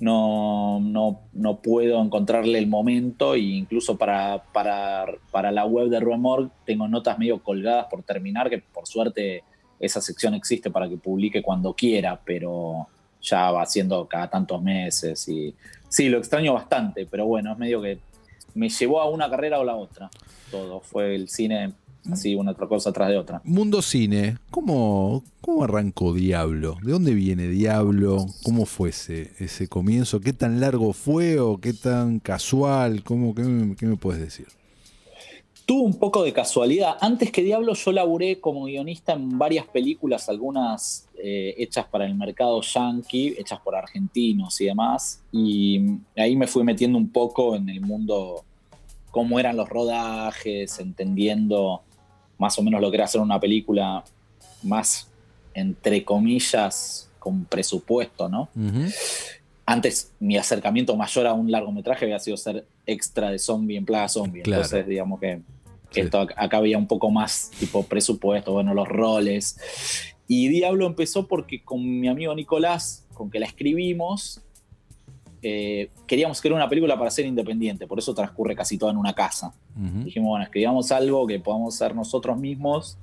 no, 0.00 0.80
no, 0.80 1.20
no 1.32 1.60
puedo 1.60 2.02
encontrarle 2.02 2.58
el 2.58 2.66
momento 2.66 3.34
e 3.34 3.40
incluso 3.40 3.96
para, 3.96 4.42
para, 4.52 5.06
para 5.30 5.52
la 5.52 5.64
web 5.66 5.88
de 5.88 6.00
Rumor 6.00 6.50
tengo 6.66 6.88
notas 6.88 7.18
medio 7.18 7.40
colgadas 7.40 7.86
por 7.88 8.02
terminar, 8.02 8.50
que 8.50 8.58
por 8.58 8.88
suerte 8.88 9.44
esa 9.78 10.00
sección 10.00 10.34
existe 10.34 10.70
para 10.70 10.88
que 10.88 10.96
publique 10.96 11.40
cuando 11.40 11.72
quiera, 11.72 12.20
pero 12.24 12.88
ya 13.22 13.50
va 13.52 13.62
haciendo 13.62 14.06
cada 14.06 14.28
tantos 14.28 14.60
meses 14.60 15.28
y 15.28 15.54
sí, 15.94 16.08
lo 16.08 16.18
extraño 16.18 16.54
bastante, 16.54 17.06
pero 17.06 17.24
bueno, 17.24 17.52
es 17.52 17.58
medio 17.58 17.80
que 17.80 17.98
me 18.54 18.68
llevó 18.68 19.00
a 19.00 19.08
una 19.08 19.30
carrera 19.30 19.60
o 19.60 19.64
la 19.64 19.76
otra. 19.76 20.10
Todo 20.50 20.80
fue 20.80 21.14
el 21.14 21.28
cine 21.28 21.72
así, 22.10 22.34
una 22.34 22.50
otra 22.50 22.66
cosa 22.66 22.90
atrás 22.90 23.10
de 23.10 23.16
otra. 23.16 23.40
Mundo 23.44 23.80
Cine, 23.80 24.38
¿cómo, 24.50 25.22
cómo 25.40 25.62
arrancó 25.62 26.12
Diablo? 26.12 26.76
¿De 26.82 26.90
dónde 26.90 27.14
viene 27.14 27.46
Diablo? 27.46 28.26
¿Cómo 28.42 28.66
fue 28.66 28.90
ese, 28.90 29.32
ese 29.38 29.68
comienzo? 29.68 30.20
¿Qué 30.20 30.32
tan 30.32 30.60
largo 30.60 30.92
fue 30.92 31.38
o 31.38 31.58
qué 31.58 31.72
tan 31.72 32.18
casual? 32.18 33.04
¿Cómo, 33.04 33.34
qué, 33.34 33.42
qué 33.78 33.86
me 33.86 33.96
puedes 33.96 34.20
decir? 34.20 34.48
Tuvo 35.64 35.82
un 35.82 35.98
poco 35.98 36.24
de 36.24 36.32
casualidad. 36.32 36.96
Antes 37.00 37.30
que 37.30 37.42
Diablo 37.42 37.74
yo 37.74 37.92
laburé 37.92 38.40
como 38.40 38.64
guionista 38.64 39.12
en 39.12 39.38
varias 39.38 39.66
películas, 39.66 40.28
algunas 40.28 41.08
eh, 41.26 41.54
hechas 41.56 41.86
para 41.86 42.04
el 42.04 42.14
mercado 42.14 42.60
yankee, 42.60 43.34
hechas 43.38 43.58
por 43.60 43.74
argentinos 43.74 44.60
y 44.60 44.66
demás. 44.66 45.22
Y 45.32 45.80
ahí 46.14 46.36
me 46.36 46.46
fui 46.46 46.62
metiendo 46.64 46.98
un 46.98 47.08
poco 47.08 47.56
en 47.56 47.66
el 47.70 47.80
mundo, 47.80 48.44
cómo 49.10 49.40
eran 49.40 49.56
los 49.56 49.66
rodajes, 49.66 50.78
entendiendo 50.80 51.80
más 52.36 52.58
o 52.58 52.62
menos 52.62 52.78
lo 52.82 52.90
que 52.90 52.98
era 52.98 53.06
hacer 53.06 53.22
una 53.22 53.40
película 53.40 54.04
más, 54.64 55.08
entre 55.54 56.04
comillas, 56.04 57.08
con 57.18 57.46
presupuesto, 57.46 58.28
¿no? 58.28 58.50
Antes 59.64 60.12
mi 60.20 60.36
acercamiento 60.36 60.94
mayor 60.94 61.26
a 61.26 61.32
un 61.32 61.50
largometraje 61.50 62.04
había 62.04 62.18
sido 62.18 62.36
ser 62.36 62.66
extra 62.84 63.30
de 63.30 63.38
zombie 63.38 63.78
en 63.78 63.86
Plaga 63.86 64.10
Zombie. 64.10 64.42
Entonces, 64.44 64.86
digamos 64.86 65.18
que 65.20 65.40
esto 65.94 66.20
acá 66.36 66.58
había 66.58 66.76
un 66.76 66.86
poco 66.86 67.10
más 67.10 67.50
tipo 67.58 67.82
presupuesto, 67.82 68.52
bueno, 68.52 68.74
los 68.74 68.88
roles. 68.88 69.56
Y 70.26 70.48
Diablo 70.48 70.86
empezó 70.86 71.26
porque 71.26 71.62
con 71.62 72.00
mi 72.00 72.08
amigo 72.08 72.34
Nicolás, 72.34 73.06
con 73.14 73.30
que 73.30 73.38
la 73.38 73.46
escribimos, 73.46 74.42
eh, 75.42 75.90
queríamos 76.06 76.40
crear 76.40 76.54
una 76.54 76.68
película 76.68 76.98
para 76.98 77.10
ser 77.10 77.26
independiente, 77.26 77.86
por 77.86 77.98
eso 77.98 78.14
transcurre 78.14 78.56
casi 78.56 78.78
toda 78.78 78.92
en 78.92 78.98
una 78.98 79.12
casa. 79.12 79.52
Dijimos, 79.74 80.28
bueno, 80.28 80.44
escribamos 80.44 80.90
algo 80.90 81.26
que 81.26 81.38
podamos 81.38 81.74
ser 81.74 81.94
nosotros 81.94 82.38
mismos 82.38 82.96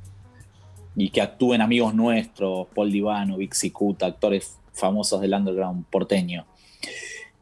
y 0.96 1.10
que 1.10 1.22
actúen 1.22 1.62
amigos 1.62 1.94
nuestros, 1.94 2.68
Paul 2.74 2.92
Divano, 2.92 3.38
Vixi 3.38 3.70
Cuta, 3.70 4.08
actores 4.08 4.58
famosos 4.74 5.22
del 5.22 5.34
underground 5.34 5.86
porteño. 5.86 6.46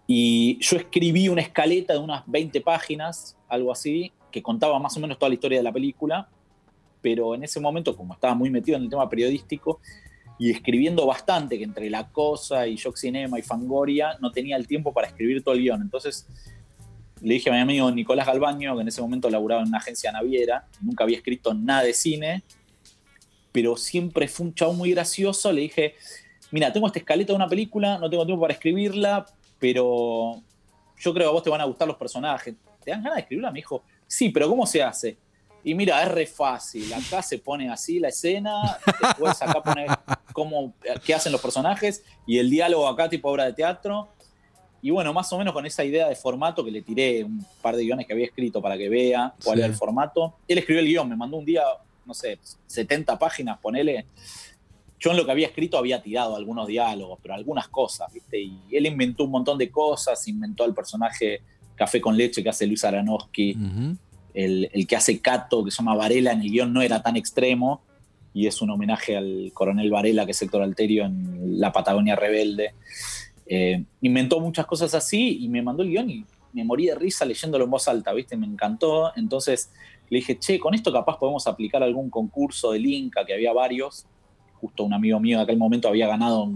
Y 0.06 0.58
yo 0.60 0.76
escribí 0.76 1.30
una 1.30 1.42
escaleta 1.42 1.94
de 1.94 2.00
unas 2.00 2.24
20 2.26 2.60
páginas, 2.62 3.38
algo 3.48 3.72
así, 3.72 4.12
que 4.32 4.44
contaba 4.44 4.80
más 4.80 4.98
o 4.98 5.00
menos 5.00 5.18
toda 5.18 5.30
la 5.30 5.36
historia 5.36 5.60
de 5.60 5.64
la 5.64 5.72
película, 5.72 6.28
pero 7.02 7.36
en 7.36 7.44
ese 7.44 7.60
momento, 7.60 7.96
como 7.96 8.14
estaba 8.14 8.36
muy 8.36 8.50
metido 8.50 8.78
en 8.78 8.84
el 8.84 8.90
tema 8.90 9.10
periodístico 9.10 9.80
y 10.38 10.52
escribiendo 10.52 11.06
bastante, 11.06 11.58
que 11.58 11.64
entre 11.64 11.90
La 11.90 12.10
Cosa 12.10 12.68
y 12.68 12.76
Shock 12.76 12.98
Cinema 12.98 13.40
y 13.40 13.42
Fangoria, 13.42 14.18
no 14.22 14.32
tenía 14.32 14.56
el 14.56 14.68
tiempo 14.68 14.94
para 14.94 15.08
escribir 15.08 15.44
todo 15.44 15.56
el 15.56 15.62
guion. 15.62 15.82
Entonces 15.82 16.28
le 17.22 17.34
dije 17.34 17.50
a 17.50 17.54
mi 17.54 17.60
amigo 17.60 17.92
Nicolás 17.92 18.28
Galbaño, 18.28 18.76
que 18.76 18.82
en 18.82 18.88
ese 18.88 19.02
momento 19.02 19.30
laburaba 19.30 19.62
en 19.62 19.68
una 19.68 19.80
agencia 19.80 20.12
naviera, 20.12 20.68
nunca 20.82 21.04
había 21.04 21.18
escrito 21.18 21.54
nada 21.54 21.84
de 21.84 21.94
cine, 21.94 22.44
pero 23.52 23.76
siempre 23.76 24.28
fue 24.28 24.48
un 24.48 24.54
chavo 24.54 24.74
muy 24.74 24.92
gracioso, 24.92 25.52
le 25.52 25.62
dije, 25.62 25.96
mira, 26.52 26.72
tengo 26.72 26.88
esta 26.88 27.00
escaleta 27.00 27.34
de 27.34 27.38
una 27.38 27.48
película, 27.48 27.98
no 27.98 28.10
tengo 28.10 28.26
tiempo 28.26 28.42
para 28.42 28.54
escribirla, 28.54 29.26
pero 29.60 30.42
yo 30.98 31.14
creo 31.14 31.26
que 31.26 31.30
a 31.30 31.34
vos 31.34 31.44
te 31.44 31.50
van 31.50 31.62
a 31.62 31.66
gustar 31.66 31.88
los 31.88 31.98
personajes. 31.98 32.56
¿Te 32.84 32.92
dan 32.92 33.04
ganas 33.04 33.16
de 33.16 33.22
escribirla? 33.22 33.52
Me 33.52 33.60
dijo, 33.60 33.84
Sí, 34.10 34.30
pero 34.30 34.50
¿cómo 34.50 34.66
se 34.66 34.82
hace? 34.82 35.18
Y 35.64 35.76
mira, 35.76 36.02
es 36.04 36.10
re 36.10 36.26
fácil. 36.26 36.94
Acá 36.94 37.22
se 37.22 37.38
pone 37.40 37.70
así 37.70 38.00
la 38.00 38.10
escena, 38.10 38.78
después 39.02 39.42
acá 39.42 39.62
pone 39.62 39.88
cómo, 40.34 40.74
qué 41.04 41.14
hacen 41.14 41.32
los 41.32 41.42
personajes 41.42 42.04
y 42.26 42.38
el 42.38 42.50
diálogo 42.50 42.88
acá 42.88 43.10
tipo 43.10 43.30
obra 43.30 43.46
de 43.46 43.54
teatro. 43.54 44.10
Y 44.82 44.92
bueno, 44.92 45.14
más 45.14 45.32
o 45.34 45.38
menos 45.38 45.54
con 45.54 45.66
esa 45.66 45.84
idea 45.84 46.08
de 46.08 46.16
formato 46.16 46.64
que 46.64 46.72
le 46.72 46.82
tiré 46.82 47.24
un 47.24 47.46
par 47.62 47.76
de 47.76 47.84
guiones 47.84 48.08
que 48.08 48.14
había 48.14 48.26
escrito 48.26 48.62
para 48.62 48.78
que 48.78 48.88
vea 48.88 49.34
cuál 49.44 49.60
era 49.60 49.68
el 49.68 49.76
formato. 49.76 50.36
Él 50.48 50.58
escribió 50.58 50.82
el 50.82 50.88
guion, 50.88 51.10
me 51.10 51.18
mandó 51.18 51.38
un 51.38 51.46
día, 51.46 51.64
no 52.06 52.14
sé, 52.14 52.40
70 52.68 53.20
páginas, 53.20 53.60
ponele. 53.60 54.06
Yo 54.98 55.12
en 55.12 55.18
lo 55.18 55.26
que 55.26 55.32
había 55.32 55.48
escrito 55.48 55.78
había 55.78 56.02
tirado 56.02 56.36
algunos 56.36 56.68
diálogos, 56.68 57.20
pero 57.22 57.34
algunas 57.34 57.68
cosas, 57.68 58.12
¿viste? 58.14 58.40
Y 58.40 58.60
él 58.72 58.86
inventó 58.86 59.26
un 59.26 59.32
montón 59.32 59.58
de 59.58 59.70
cosas, 59.70 60.26
inventó 60.28 60.64
el 60.64 60.74
personaje 60.74 61.42
Café 61.76 62.02
con 62.02 62.18
leche 62.18 62.44
que 62.44 62.50
hace 62.50 62.68
Luis 62.68 62.84
Aranowski, 62.84 63.58
el, 64.34 64.88
que 64.88 64.96
hace 64.96 65.20
Cato, 65.20 65.64
que 65.64 65.72
se 65.72 65.78
llama 65.78 65.96
Varela 65.96 66.32
en 66.32 66.42
el 66.42 66.52
guion, 66.52 66.74
no 66.74 66.82
era 66.82 67.02
tan 67.02 67.16
extremo, 67.16 67.82
y 68.34 68.48
es 68.48 68.62
un 68.62 68.70
homenaje 68.70 69.18
al 69.18 69.52
coronel 69.54 69.90
Varela, 69.90 70.26
que 70.26 70.32
es 70.32 70.42
Héctor 70.42 70.62
Alterio 70.62 71.06
en 71.06 71.60
La 71.60 71.72
Patagonia 71.72 72.16
Rebelde. 72.16 72.74
Eh, 73.48 73.84
inventó 74.02 74.40
muchas 74.40 74.66
cosas 74.68 74.94
así 74.94 75.40
y 75.42 75.50
me 75.50 75.64
mandó 75.64 75.82
el 75.82 75.90
guion 75.90 76.10
y 76.10 76.26
me 76.54 76.64
morí 76.64 76.86
de 76.86 76.96
risa 76.96 77.26
leyéndolo 77.26 77.66
en 77.66 77.72
voz 77.72 77.88
alta, 77.88 78.14
¿viste? 78.14 78.38
Me 78.38 78.46
encantó. 78.46 79.12
Entonces 79.16 79.72
le 80.10 80.20
dije, 80.20 80.38
che, 80.38 80.60
con 80.60 80.74
esto 80.74 80.94
capaz 80.94 81.18
podemos 81.18 81.48
aplicar 81.48 81.82
algún 81.82 82.10
concurso 82.10 82.72
del 82.72 82.86
Inca, 82.86 83.26
que 83.26 83.34
había 83.34 83.52
varios. 83.52 84.06
Justo 84.62 84.84
un 84.84 84.94
amigo 84.94 85.20
mío 85.20 85.38
de 85.38 85.44
aquel 85.44 85.58
momento 85.58 85.88
había 85.88 86.08
ganado 86.08 86.52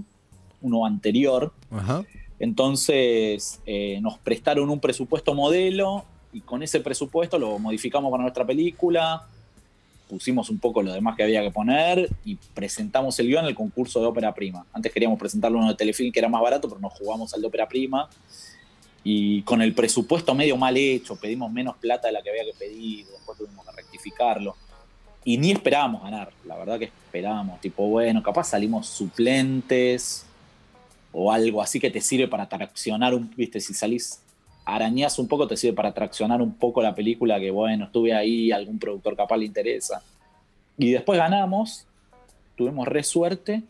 uno 0.61 0.85
anterior. 0.85 1.53
Ajá. 1.71 2.03
Entonces 2.39 3.61
eh, 3.65 3.99
nos 4.01 4.19
prestaron 4.19 4.69
un 4.69 4.79
presupuesto 4.79 5.33
modelo 5.33 6.05
y 6.33 6.41
con 6.41 6.63
ese 6.63 6.79
presupuesto 6.79 7.37
lo 7.37 7.59
modificamos 7.59 8.11
para 8.11 8.23
nuestra 8.23 8.45
película, 8.45 9.25
pusimos 10.09 10.49
un 10.49 10.59
poco 10.59 10.81
lo 10.81 10.91
demás 10.91 11.15
que 11.15 11.23
había 11.23 11.41
que 11.41 11.51
poner 11.51 12.09
y 12.25 12.35
presentamos 12.35 13.17
el 13.19 13.27
guion 13.27 13.43
en 13.43 13.49
el 13.49 13.55
concurso 13.55 13.99
de 13.99 14.07
ópera 14.07 14.33
prima. 14.33 14.65
Antes 14.73 14.91
queríamos 14.91 15.19
presentarlo 15.19 15.61
en 15.61 15.67
el 15.67 15.77
telefilm 15.77 16.11
que 16.11 16.19
era 16.19 16.29
más 16.29 16.41
barato, 16.41 16.67
pero 16.67 16.81
nos 16.81 16.93
jugamos 16.93 17.33
al 17.33 17.41
de 17.41 17.47
ópera 17.47 17.67
prima. 17.67 18.09
Y 19.03 19.41
con 19.41 19.61
el 19.61 19.73
presupuesto 19.73 20.33
medio 20.33 20.55
mal 20.55 20.77
hecho, 20.77 21.15
pedimos 21.17 21.51
menos 21.51 21.75
plata 21.77 22.07
de 22.07 22.13
la 22.13 22.21
que 22.21 22.29
había 22.29 22.45
que 22.45 22.53
pedir, 22.57 23.05
después 23.05 23.37
tuvimos 23.37 23.65
que 23.65 23.71
rectificarlo. 23.75 24.55
Y 25.25 25.37
ni 25.37 25.51
esperábamos 25.51 26.03
ganar, 26.03 26.31
la 26.45 26.57
verdad 26.57 26.79
que 26.79 26.85
esperábamos, 26.85 27.59
tipo, 27.61 27.87
bueno, 27.87 28.21
capaz 28.23 28.45
salimos 28.45 28.87
suplentes, 28.87 30.25
o 31.11 31.31
algo 31.31 31.61
así 31.61 31.79
que 31.79 31.91
te 31.91 32.01
sirve 32.01 32.27
para 32.27 32.49
traccionar 32.49 33.13
un, 33.13 33.31
viste, 33.35 33.61
si 33.61 33.73
salís 33.73 34.22
arañas 34.65 35.19
un 35.19 35.27
poco, 35.27 35.47
te 35.47 35.57
sirve 35.57 35.75
para 35.75 35.93
traccionar 35.93 36.41
un 36.41 36.53
poco 36.53 36.81
la 36.81 36.95
película 36.95 37.39
que, 37.39 37.51
bueno, 37.51 37.85
estuve 37.85 38.13
ahí, 38.13 38.51
algún 38.51 38.79
productor 38.79 39.15
capaz 39.15 39.37
le 39.37 39.45
interesa. 39.45 40.01
Y 40.77 40.91
después 40.91 41.19
ganamos, 41.19 41.85
tuvimos 42.55 42.87
re 42.87 43.03
suerte. 43.03 43.63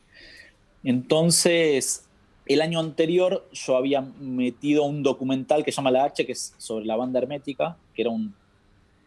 Entonces, 0.83 2.05
el 2.45 2.61
año 2.61 2.79
anterior 2.79 3.47
yo 3.51 3.77
había 3.77 4.01
metido 4.01 4.83
un 4.83 5.03
documental 5.03 5.63
que 5.63 5.71
se 5.71 5.77
llama 5.77 5.91
La 5.91 6.05
H, 6.05 6.25
que 6.25 6.33
es 6.33 6.53
sobre 6.57 6.85
la 6.85 6.95
banda 6.95 7.19
hermética, 7.19 7.77
que 7.93 8.01
era 8.01 8.11
un 8.11 8.33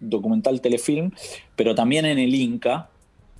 documental 0.00 0.60
telefilm, 0.60 1.10
pero 1.54 1.74
también 1.74 2.04
en 2.06 2.18
el 2.18 2.34
Inca, 2.34 2.88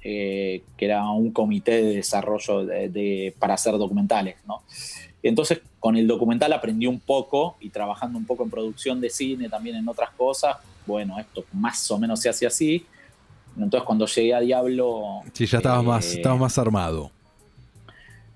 eh, 0.02 0.62
que 0.76 0.84
era 0.84 1.08
un 1.10 1.32
comité 1.32 1.82
de 1.82 1.96
desarrollo 1.96 2.64
de, 2.64 3.34
para 3.38 3.54
hacer 3.54 3.76
documentales. 3.76 4.36
¿no? 4.46 4.62
Entonces, 5.22 5.60
con 5.87 5.97
el 5.97 6.09
documental 6.09 6.52
aprendí 6.52 6.88
un 6.88 6.99
poco 6.99 7.57
y 7.61 7.71
trabajando 7.71 8.19
un 8.19 8.25
poco 8.25 8.43
en 8.43 8.50
producción 8.50 9.00
de 9.00 9.09
cine, 9.09 9.49
también 9.49 9.76
en 9.76 9.88
otras 9.88 10.11
cosas, 10.11 10.57
bueno, 10.85 11.16
esto 11.16 11.45
más 11.52 11.88
o 11.93 11.99
menos 12.00 12.19
se 12.19 12.28
hace 12.28 12.45
así. 12.45 12.85
Entonces 13.57 13.85
cuando 13.87 14.05
llegué 14.05 14.35
a 14.35 14.40
Diablo... 14.40 15.21
Sí, 15.33 15.47
ya 15.47 15.59
estabas, 15.59 15.85
más, 15.85 16.07
eh, 16.07 16.16
estabas 16.16 16.40
más 16.40 16.59
armado. 16.59 17.12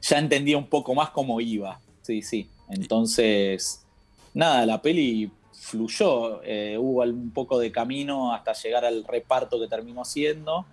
Ya 0.01 0.21
entendía 0.21 0.57
un 0.57 0.69
poco 0.69 0.95
más 0.95 1.11
cómo 1.11 1.41
iba. 1.41 1.81
Sí, 2.03 2.23
sí. 2.23 2.49
Entonces, 2.69 3.85
nada, 4.33 4.65
la 4.65 4.81
peli 4.81 5.33
fluyó. 5.53 6.45
Eh, 6.45 6.79
hubo 6.79 7.03
un 7.03 7.33
poco 7.33 7.59
de 7.59 7.73
camino 7.73 8.33
hasta 8.33 8.53
llegar 8.53 8.85
al 8.85 9.03
reparto 9.03 9.59
que 9.59 9.67
terminó 9.67 10.05
siendo, 10.05 10.67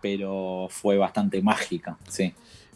pero 0.00 0.68
fue 0.70 0.98
bastante 0.98 1.42
mágica, 1.42 1.98
sí. 2.08 2.32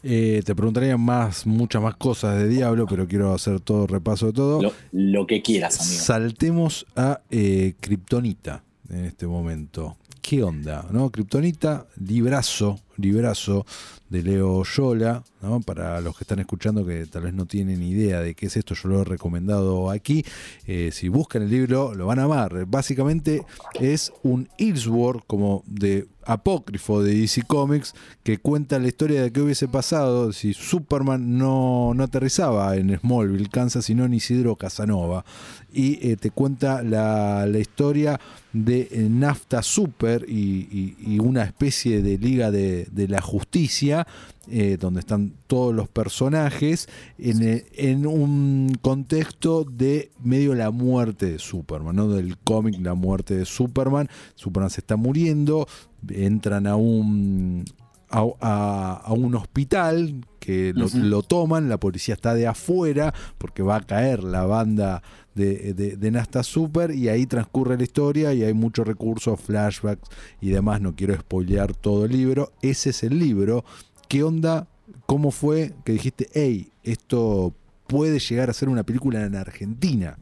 Eh, 0.06 0.42
te 0.44 0.54
preguntaría 0.54 0.98
más, 0.98 1.46
muchas 1.46 1.80
más 1.80 1.96
cosas 1.96 2.36
de 2.36 2.46
Diablo, 2.46 2.86
pero 2.86 3.08
quiero 3.08 3.32
hacer 3.32 3.58
todo 3.60 3.86
repaso 3.86 4.26
de 4.26 4.32
todo. 4.34 4.72
Lo, 4.92 5.26
que 5.26 5.40
quieras, 5.40 5.80
amigo. 5.80 6.02
Saltemos 6.02 6.86
a 6.94 7.22
eh, 7.30 7.74
Kryptonita 7.80 8.62
en 8.90 9.06
este 9.06 9.26
momento. 9.26 9.96
¿Qué 10.20 10.42
onda? 10.42 10.86
¿No? 10.90 11.08
Kryptonita, 11.10 11.86
librazo, 11.98 12.78
librazo 12.96 13.66
de 14.08 14.22
Leo 14.22 14.62
Yola, 14.64 15.22
¿no? 15.42 15.60
para 15.60 16.00
los 16.00 16.16
que 16.16 16.24
están 16.24 16.38
escuchando 16.38 16.86
que 16.86 17.06
tal 17.06 17.22
vez 17.22 17.34
no 17.34 17.46
tienen 17.46 17.82
idea 17.82 18.20
de 18.20 18.34
qué 18.34 18.46
es 18.46 18.56
esto, 18.56 18.74
yo 18.74 18.88
lo 18.88 19.00
he 19.02 19.04
recomendado 19.04 19.90
aquí. 19.90 20.24
Eh, 20.66 20.90
si 20.92 21.08
buscan 21.08 21.42
el 21.42 21.50
libro, 21.50 21.94
lo 21.94 22.06
van 22.06 22.18
a 22.18 22.24
amar. 22.24 22.66
Básicamente 22.66 23.42
es 23.80 24.12
un 24.22 24.48
Ilsworth 24.58 25.24
como 25.26 25.62
de 25.66 26.06
apócrifo 26.26 27.02
de 27.02 27.14
DC 27.14 27.42
Comics 27.42 27.94
que 28.22 28.38
cuenta 28.38 28.78
la 28.78 28.88
historia 28.88 29.22
de 29.22 29.30
qué 29.30 29.40
hubiese 29.40 29.68
pasado 29.68 30.32
si 30.32 30.54
Superman 30.54 31.36
no, 31.36 31.92
no 31.94 32.04
aterrizaba 32.04 32.76
en 32.76 32.98
Smallville, 32.98 33.48
Kansas, 33.48 33.84
sino 33.84 34.04
en 34.04 34.14
Isidro 34.14 34.56
Casanova. 34.56 35.24
Y 35.72 36.08
eh, 36.08 36.16
te 36.16 36.30
cuenta 36.30 36.82
la, 36.82 37.48
historia 37.58 38.20
de 38.52 38.88
eh, 38.92 39.08
Nafta 39.10 39.62
Super 39.62 40.24
y, 40.28 41.18
una 41.18 41.42
especie 41.42 42.02
de 42.02 42.18
liga 42.18 42.50
de, 42.50 42.83
de 42.90 43.08
la 43.08 43.20
justicia 43.20 44.06
eh, 44.50 44.76
donde 44.78 45.00
están 45.00 45.32
todos 45.46 45.74
los 45.74 45.88
personajes, 45.88 46.88
en, 47.18 47.64
en, 47.72 48.06
un 48.06 48.76
contexto 48.82 49.64
de 49.64 50.10
medio 50.22 50.54
la 50.54 50.70
muerte 50.70 51.32
de 51.32 51.38
Superman, 51.38 51.96
¿no? 51.96 52.08
del 52.08 52.36
cómic 52.38 52.78
La 52.82 52.92
muerte 52.92 53.34
de 53.36 53.46
Superman. 53.46 54.08
Superman 54.34 54.68
se 54.68 54.82
está 54.82 54.96
muriendo, 54.96 55.66
entran 56.10 56.66
a 56.66 56.76
un, 56.76 57.64
a, 58.10 59.12
un 59.12 59.34
hospital 59.34 60.26
que 60.38 60.74
lo, 60.74 61.22
toman, 61.22 61.70
la 61.70 61.78
policía 61.78 62.14
está 62.14 62.34
de 62.34 62.46
afuera 62.46 63.14
porque 63.38 63.62
va 63.62 63.76
a 63.76 63.80
caer 63.80 64.22
la 64.22 64.44
banda 64.44 65.02
de, 65.34 65.72
de, 65.72 66.10
Nasta 66.10 66.42
Super 66.42 66.92
y 66.92 67.08
ahí 67.08 67.26
transcurre 67.26 67.76
la 67.76 67.82
historia 67.82 68.32
y 68.34 68.44
hay 68.44 68.54
muchos 68.54 68.86
recursos, 68.86 69.40
flashbacks 69.40 70.08
y 70.40 70.50
demás, 70.50 70.80
no 70.80 70.94
quiero 70.94 71.14
spoilear 71.16 71.74
todo 71.74 72.04
el 72.04 72.12
libro, 72.12 72.52
ese 72.62 72.90
es 72.90 73.02
el 73.02 73.18
libro 73.18 73.64
¿Qué 74.08 74.22
onda? 74.22 74.68
¿Cómo 75.06 75.30
fue 75.30 75.72
que 75.84 75.92
dijiste, 75.92 76.28
hey, 76.34 76.68
esto 76.82 77.54
puede 77.86 78.18
llegar 78.18 78.50
a 78.50 78.52
ser 78.52 78.68
una 78.68 78.84
película 78.84 79.24
en 79.24 79.34
Argentina? 79.34 80.18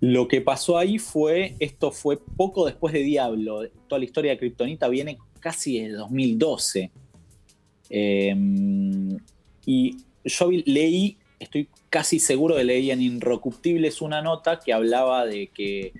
Lo 0.00 0.28
que 0.28 0.40
pasó 0.40 0.76
ahí 0.76 0.98
fue, 0.98 1.56
esto 1.60 1.90
fue 1.92 2.18
poco 2.18 2.66
después 2.66 2.92
de 2.92 3.00
Diablo. 3.00 3.62
Toda 3.88 4.00
la 4.00 4.04
historia 4.04 4.32
de 4.32 4.38
Kryptonita 4.38 4.88
viene 4.88 5.18
casi 5.40 5.80
de 5.80 5.92
2012. 5.92 6.90
Em, 7.88 9.16
y 9.64 9.96
yo 10.24 10.50
leí, 10.50 11.16
estoy 11.38 11.68
casi 11.90 12.18
seguro 12.18 12.56
de 12.56 12.64
leí 12.64 12.90
en 12.90 13.02
Inrocuptibles 13.02 14.00
una 14.00 14.22
nota 14.22 14.60
que 14.60 14.72
hablaba 14.72 15.26
de 15.26 15.48
que 15.48 15.92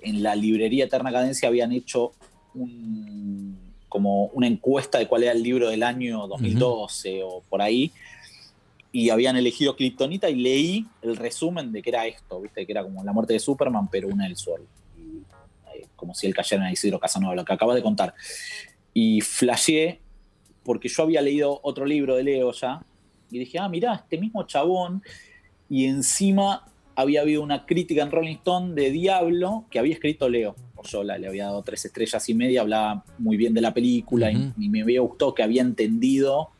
en 0.00 0.22
la 0.22 0.34
librería 0.36 0.84
Eterna 0.84 1.12
Cadencia 1.12 1.48
habían 1.48 1.72
hecho 1.72 2.12
un 2.54 3.58
como 3.88 4.26
una 4.26 4.46
encuesta 4.46 4.98
de 4.98 5.06
cuál 5.06 5.24
era 5.24 5.32
el 5.32 5.42
libro 5.42 5.70
del 5.70 5.82
año 5.82 6.26
2012 6.26 7.22
o 7.22 7.42
por 7.48 7.62
ahí, 7.62 7.90
y 8.92 9.10
habían 9.10 9.36
elegido 9.36 9.76
Kryptonita 9.76 10.30
y 10.30 10.36
leí 10.36 10.86
el 11.02 11.16
resumen 11.16 11.72
de 11.72 11.82
que 11.82 11.90
era 11.90 12.06
esto, 12.06 12.40
¿viste? 12.40 12.66
que 12.66 12.72
era 12.72 12.82
como 12.82 13.04
la 13.04 13.12
muerte 13.12 13.34
de 13.34 13.40
Superman, 13.40 13.88
pero 13.90 14.08
una 14.08 14.24
del 14.24 14.36
sol. 14.36 14.66
Eh, 15.74 15.86
como 15.94 16.14
si 16.14 16.26
él 16.26 16.34
cayera 16.34 16.66
en 16.66 16.72
Isidro 16.72 16.98
Casanova, 16.98 17.34
lo 17.34 17.44
que 17.44 17.52
acabas 17.52 17.76
de 17.76 17.82
contar. 17.82 18.14
Y 18.94 19.20
flasheé, 19.20 20.00
porque 20.64 20.88
yo 20.88 21.02
había 21.02 21.20
leído 21.20 21.60
otro 21.62 21.84
libro 21.84 22.16
de 22.16 22.24
Leo 22.24 22.52
ya, 22.52 22.82
y 23.30 23.38
dije, 23.38 23.58
ah, 23.58 23.68
mirá, 23.68 23.94
este 23.94 24.18
mismo 24.18 24.44
chabón, 24.44 25.02
y 25.68 25.86
encima 25.86 26.64
había 26.94 27.20
habido 27.20 27.42
una 27.42 27.66
crítica 27.66 28.02
en 28.02 28.10
Rolling 28.10 28.36
Stone 28.36 28.74
de 28.74 28.90
Diablo 28.90 29.64
que 29.70 29.78
había 29.78 29.94
escrito 29.94 30.28
Leo 30.28 30.56
yo 30.84 31.02
le 31.02 31.26
había 31.26 31.46
dado 31.46 31.62
tres 31.62 31.84
estrellas 31.84 32.28
y 32.28 32.34
media, 32.34 32.60
hablaba 32.60 33.04
muy 33.18 33.36
bien 33.36 33.54
de 33.54 33.60
la 33.60 33.74
película 33.74 34.30
y, 34.30 34.68
me 34.68 34.82
había 34.82 35.00
gustado 35.00 35.34
que 35.34 35.42
había 35.42 35.62
entendido 35.62 36.50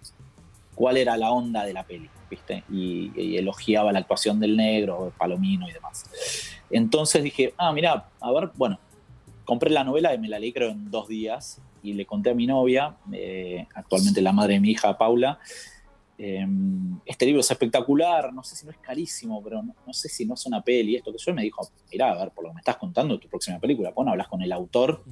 cuál 0.75 0.97
era 0.97 1.17
la 1.17 1.31
onda 1.31 1.65
de 1.65 1.73
la 1.73 1.85
peli, 1.85 2.09
¿viste? 2.31 2.65
Y, 2.71 3.37
elogiaba 3.37 3.93
la 3.93 4.01
actuación 4.01 4.41
del 4.41 4.57
negro, 4.57 5.13
Palomino 5.17 5.69
y 5.69 5.73
demás. 5.73 6.05
Entonces 6.71 7.23
dije, 7.23 7.55
ah, 7.57 7.73
mira, 7.73 8.09
a 8.21 8.33
ver, 8.33 8.51
bueno, 8.57 8.79
compré 9.45 9.71
la 9.71 9.85
novela 9.85 10.15
y 10.15 10.19
me 10.19 10.29
la 10.29 10.39
leí 10.39 10.53
creo 10.53 10.71
en 10.71 10.91
dos 10.91 11.09
días 11.09 11.61
y 11.83 11.95
le 11.95 12.05
conté 12.05 12.31
a 12.31 12.35
mi 12.35 12.47
novia, 12.47 12.97
eh, 13.13 13.67
actualmente 13.75 14.21
la 14.21 14.33
madre 14.33 14.55
de 14.55 14.61
mi 14.61 14.71
hija 14.71 14.99
Paula, 14.99 15.39
Em, 16.21 16.99
este 17.07 17.27
libro 17.27 17.41
es 17.41 17.51
espectacular, 17.51 18.33
no 18.35 18.43
sé 18.43 18.57
si 18.57 18.67
no 18.67 18.73
es 18.73 18.79
carísimo, 18.79 19.41
pero 19.41 19.63
no, 19.63 19.93
sé 19.93 20.09
si 20.09 20.27
no 20.27 20.35
es 20.35 20.45
una 20.47 20.63
peli, 20.63 20.97
esto 20.97 21.13
que 21.13 21.19
yo 21.19 21.33
me 21.33 21.43
dijo, 21.43 21.71
mira, 21.93 22.11
a 22.11 22.19
ver, 22.19 22.33
por 22.33 22.43
lo 22.43 22.51
que 22.51 22.55
me 22.55 22.61
estás 22.61 22.77
contando, 22.77 23.21
tu 23.21 23.29
próxima 23.29 23.61
película, 23.61 23.93
bueno, 23.95 24.11
hablas 24.11 24.27
con 24.27 24.43
el 24.43 24.51
autor 24.51 25.05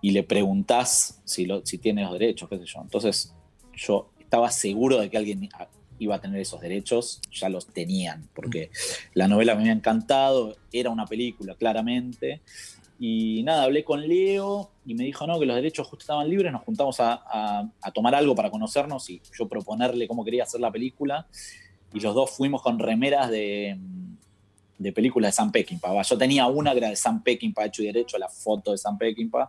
y 0.00 0.12
le 0.12 0.22
preguntás 0.22 1.20
si, 1.24 1.44
lo, 1.44 1.64
si 1.66 1.76
tiene 1.76 2.02
los 2.02 2.12
derechos, 2.14 2.48
qué 2.48 2.58
sé 2.58 2.64
yo. 2.64 2.80
Entonces 2.80 3.34
yo 3.74 4.10
estaba 4.18 4.50
seguro 4.50 4.98
de 4.98 5.10
que 5.10 5.18
alguien 5.18 5.48
iba 5.98 6.14
a 6.14 6.20
tener 6.20 6.40
esos 6.40 6.60
derechos, 6.60 7.20
ya 7.30 7.50
los 7.50 7.66
tenían, 7.66 8.28
porque 8.34 8.70
la 9.12 9.28
novela 9.28 9.54
me 9.54 9.60
había 9.60 9.72
encantado, 9.72 10.56
era 10.72 10.88
una 10.88 11.04
película 11.04 11.54
claramente, 11.54 12.40
y 12.98 13.42
nada, 13.42 13.64
hablé 13.64 13.84
con 13.84 14.06
Leo 14.06 14.70
y 14.86 14.94
me 14.94 15.04
dijo, 15.04 15.26
no, 15.26 15.38
que 15.38 15.46
los 15.46 15.56
derechos 15.56 15.86
justo 15.86 16.02
estaban 16.02 16.28
libres, 16.28 16.52
nos 16.52 16.62
juntamos 16.62 16.96
a, 17.00 17.68
tomar 17.92 18.14
algo 18.14 18.34
para 18.34 18.50
conocernos 18.50 19.10
y 19.10 19.20
yo 19.36 19.48
proponerle 19.48 20.06
cómo 20.06 20.24
quería 20.24 20.44
hacer 20.44 20.60
la 20.60 20.70
película. 20.70 21.26
Y 21.92 22.00
los 22.00 22.14
dos 22.14 22.30
fuimos 22.30 22.62
con 22.62 22.78
remeras 22.78 23.30
de, 23.30 23.78
de 24.78 24.92
películas 24.92 25.28
de 25.28 25.32
Sam 25.32 25.52
Peckinpah. 25.52 26.02
Yo 26.02 26.18
tenía 26.18 26.46
una 26.46 26.72
que 26.72 26.78
era 26.78 26.88
de 26.88 26.96
Sam 26.96 27.22
Peckinpah, 27.22 27.66
hecho 27.66 27.82
y 27.82 27.86
derecho, 27.86 28.18
la 28.18 28.28
foto 28.28 28.72
de 28.72 28.78
Sam 28.78 28.98
Peckinpah, 28.98 29.48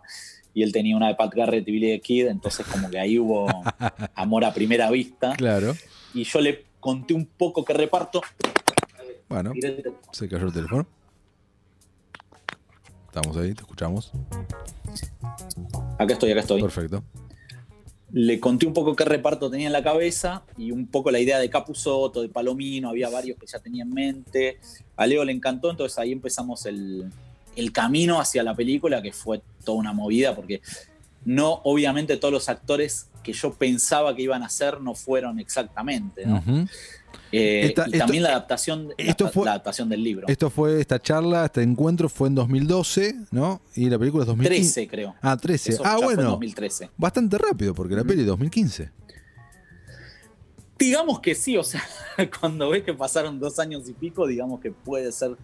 y 0.54 0.62
él 0.62 0.72
tenía 0.72 0.96
una 0.96 1.08
de 1.08 1.14
Pat 1.14 1.34
Garrett 1.34 1.66
y 1.68 1.72
Billy 1.72 1.88
the 1.88 2.00
Kid, 2.00 2.26
entonces 2.26 2.66
como 2.66 2.88
que 2.88 2.98
ahí 2.98 3.18
hubo 3.18 3.46
amor 4.14 4.44
a 4.44 4.54
primera 4.54 4.90
vista. 4.90 5.34
Claro. 5.36 5.74
Y 6.14 6.24
yo 6.24 6.40
le 6.40 6.64
conté 6.80 7.14
un 7.14 7.26
poco 7.26 7.64
qué 7.64 7.74
reparto. 7.74 8.22
Bueno, 9.28 9.52
se 10.12 10.28
cayó 10.28 10.46
el 10.46 10.52
teléfono. 10.52 10.86
Estamos 13.16 13.38
ahí, 13.38 13.54
te 13.54 13.62
escuchamos. 13.62 14.12
Acá 15.98 16.12
estoy, 16.12 16.32
acá 16.32 16.40
estoy. 16.40 16.60
Perfecto. 16.60 17.02
Le 18.12 18.38
conté 18.38 18.66
un 18.66 18.74
poco 18.74 18.94
qué 18.94 19.06
reparto 19.06 19.50
tenía 19.50 19.68
en 19.68 19.72
la 19.72 19.82
cabeza 19.82 20.42
y 20.58 20.70
un 20.70 20.86
poco 20.86 21.10
la 21.10 21.18
idea 21.18 21.38
de 21.38 21.48
Capusoto, 21.48 22.20
de 22.20 22.28
Palomino, 22.28 22.90
había 22.90 23.08
varios 23.08 23.38
que 23.38 23.46
ya 23.46 23.58
tenía 23.58 23.84
en 23.84 23.94
mente. 23.94 24.58
A 24.96 25.06
Leo 25.06 25.24
le 25.24 25.32
encantó, 25.32 25.70
entonces 25.70 25.98
ahí 25.98 26.12
empezamos 26.12 26.66
el, 26.66 27.10
camino 27.72 28.20
hacia 28.20 28.42
la 28.42 28.54
película, 28.54 29.00
que 29.00 29.12
fue 29.12 29.40
toda 29.64 29.78
una 29.78 29.94
movida, 29.94 30.36
porque 30.36 30.60
no, 31.24 31.62
obviamente 31.64 32.18
todos 32.18 32.32
los 32.32 32.50
actores 32.50 33.08
que 33.22 33.32
yo 33.32 33.54
pensaba 33.54 34.14
que 34.14 34.20
iban 34.20 34.42
a 34.42 34.50
ser 34.50 34.82
no 34.82 34.94
fueron 34.94 35.40
exactamente. 35.40 36.26
¿no? 36.26 36.44
Eh, 37.32 37.74
y 37.86 37.98
también 37.98 38.22
la 38.22 38.30
adaptación, 38.30 38.92
esto 38.96 39.28
fue, 39.28 39.44
la 39.44 39.52
adaptación 39.52 39.88
del 39.88 40.02
libro. 40.02 40.26
Esto 40.28 40.48
fue, 40.48 40.80
esta 40.80 41.00
charla, 41.00 41.46
este 41.46 41.62
encuentro 41.62 42.08
fue 42.08 42.28
en 42.28 42.36
2012, 42.36 43.16
¿no? 43.32 43.60
Y 43.74 43.90
la 43.90 43.98
película 43.98 44.22
es 44.22 44.28
2015. 44.28 44.72
13, 44.72 44.88
creo. 44.88 45.14
Ah, 45.20 45.36
13. 45.36 45.78
ah, 45.84 45.98
bueno. 46.02 46.22
2013. 46.22 46.90
Bastante 46.96 47.38
rápido, 47.38 47.74
porque 47.74 47.94
la 47.94 48.04
peli 48.04 48.20
es 48.20 48.26
2015. 48.26 48.90
Digamos 50.78 51.20
que 51.20 51.34
sí, 51.34 51.56
o 51.56 51.64
sea, 51.64 51.82
cuando 52.40 52.70
ves 52.70 52.84
que 52.84 52.94
pasaron 52.94 53.40
dos 53.40 53.58
años 53.58 53.88
y 53.88 53.92
pico, 53.92 54.26
digamos 54.26 54.60
que 54.60 54.70
puede 54.70 55.10
ser 55.10 55.36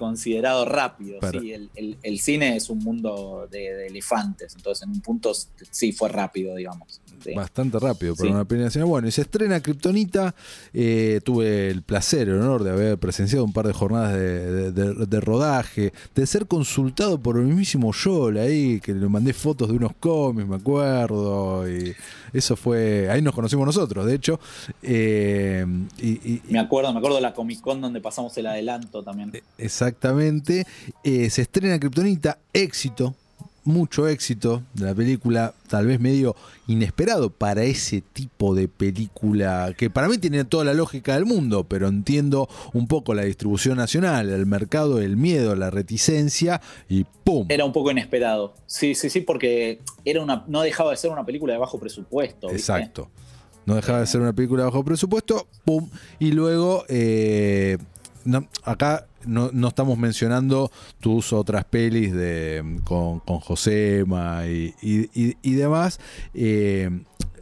considerado 0.00 0.64
rápido. 0.64 1.18
Sí, 1.30 1.52
el, 1.52 2.18
cine 2.20 2.56
es 2.56 2.70
un 2.70 2.78
mundo 2.78 3.46
de, 3.50 3.86
elefantes, 3.86 4.54
entonces 4.56 4.86
en 4.86 4.94
un 4.94 5.00
punto 5.02 5.32
sí 5.70 5.92
fue 5.92 6.08
rápido, 6.08 6.54
digamos. 6.56 7.02
Bastante 7.34 7.78
rápido 7.78 8.16
para 8.16 8.30
una 8.30 8.44
película 8.44 8.84
Bueno, 8.84 9.08
y 9.08 9.10
se 9.10 9.22
estrena 9.22 9.60
Kryptonita. 9.60 10.34
Eh, 10.72 11.20
tuve 11.24 11.70
el 11.70 11.82
placer, 11.82 12.28
el 12.28 12.40
honor 12.40 12.64
de 12.64 12.70
haber 12.70 12.98
presenciado 12.98 13.44
un 13.44 13.52
par 13.52 13.66
de 13.66 13.72
jornadas 13.72 14.14
de, 14.14 15.20
rodaje, 15.20 15.92
de 16.14 16.26
ser 16.26 16.46
consultado 16.46 17.18
por 17.18 17.36
el 17.36 17.44
mismísimo 17.44 17.92
Yol 17.92 18.38
ahí, 18.38 18.80
que 18.80 18.94
le 18.94 19.08
mandé 19.08 19.32
fotos 19.32 19.68
de 19.68 19.74
unos 19.74 19.92
cómics, 20.00 20.48
me 20.48 20.56
acuerdo. 20.56 21.70
Y 21.70 21.94
eso 22.32 22.56
fue. 22.56 23.10
Ahí 23.10 23.22
nos 23.22 23.34
conocimos 23.34 23.66
nosotros, 23.66 24.06
de 24.06 24.14
hecho. 24.14 24.40
Eh, 24.82 25.66
y, 25.98 26.40
me 26.48 26.58
acuerdo, 26.58 26.92
me 26.92 26.98
acuerdo 26.98 27.16
de 27.16 27.22
la 27.22 27.34
Comic 27.34 27.60
Con 27.60 27.80
donde 27.80 28.00
pasamos 28.00 28.36
el 28.38 28.46
adelanto 28.46 29.02
también. 29.02 29.30
Exacto 29.58 29.90
Exactamente. 29.90 30.66
Eh, 31.02 31.28
se 31.30 31.42
estrena 31.42 31.78
Kryptonita, 31.78 32.38
éxito. 32.52 33.14
Mucho 33.64 34.08
éxito 34.08 34.62
de 34.74 34.86
la 34.86 34.94
película, 34.94 35.54
tal 35.68 35.86
vez 35.86 36.00
medio 36.00 36.34
inesperado 36.66 37.30
para 37.30 37.64
ese 37.64 38.00
tipo 38.00 38.54
de 38.54 38.68
película, 38.68 39.74
que 39.76 39.90
para 39.90 40.08
mí 40.08 40.18
tiene 40.18 40.44
toda 40.44 40.64
la 40.64 40.74
lógica 40.74 41.14
del 41.14 41.26
mundo, 41.26 41.64
pero 41.64 41.88
entiendo 41.88 42.48
un 42.72 42.86
poco 42.86 43.14
la 43.14 43.22
distribución 43.22 43.76
nacional, 43.76 44.30
el 44.30 44.46
mercado, 44.46 45.00
el 45.00 45.16
miedo, 45.16 45.54
la 45.56 45.70
reticencia 45.70 46.60
y 46.88 47.04
¡pum! 47.24 47.46
Era 47.48 47.64
un 47.64 47.72
poco 47.72 47.90
inesperado. 47.90 48.54
Sí, 48.66 48.94
sí, 48.94 49.10
sí, 49.10 49.20
porque 49.20 49.80
era 50.04 50.22
una, 50.22 50.44
no 50.48 50.62
dejaba 50.62 50.90
de 50.90 50.96
ser 50.96 51.10
una 51.10 51.24
película 51.24 51.52
de 51.52 51.58
bajo 51.58 51.78
presupuesto. 51.78 52.50
Exacto. 52.50 53.10
No 53.66 53.74
dejaba 53.74 54.00
de 54.00 54.06
ser 54.06 54.20
una 54.20 54.32
película 54.32 54.62
de 54.62 54.70
bajo 54.70 54.84
presupuesto, 54.84 55.46
¡pum! 55.64 55.88
Y 56.18 56.32
luego, 56.32 56.84
eh, 56.88 57.76
acá 58.64 59.06
no, 59.26 59.68
estamos 59.68 59.98
mencionando 59.98 60.70
tus 61.00 61.32
otras 61.32 61.64
pelis 61.64 62.12
de, 62.12 62.80
con, 62.84 63.20
con 63.20 63.40
Josema 63.40 64.46
y, 64.46 64.74
y, 64.82 65.52
demás. 65.54 66.00
Eh, 66.34 66.90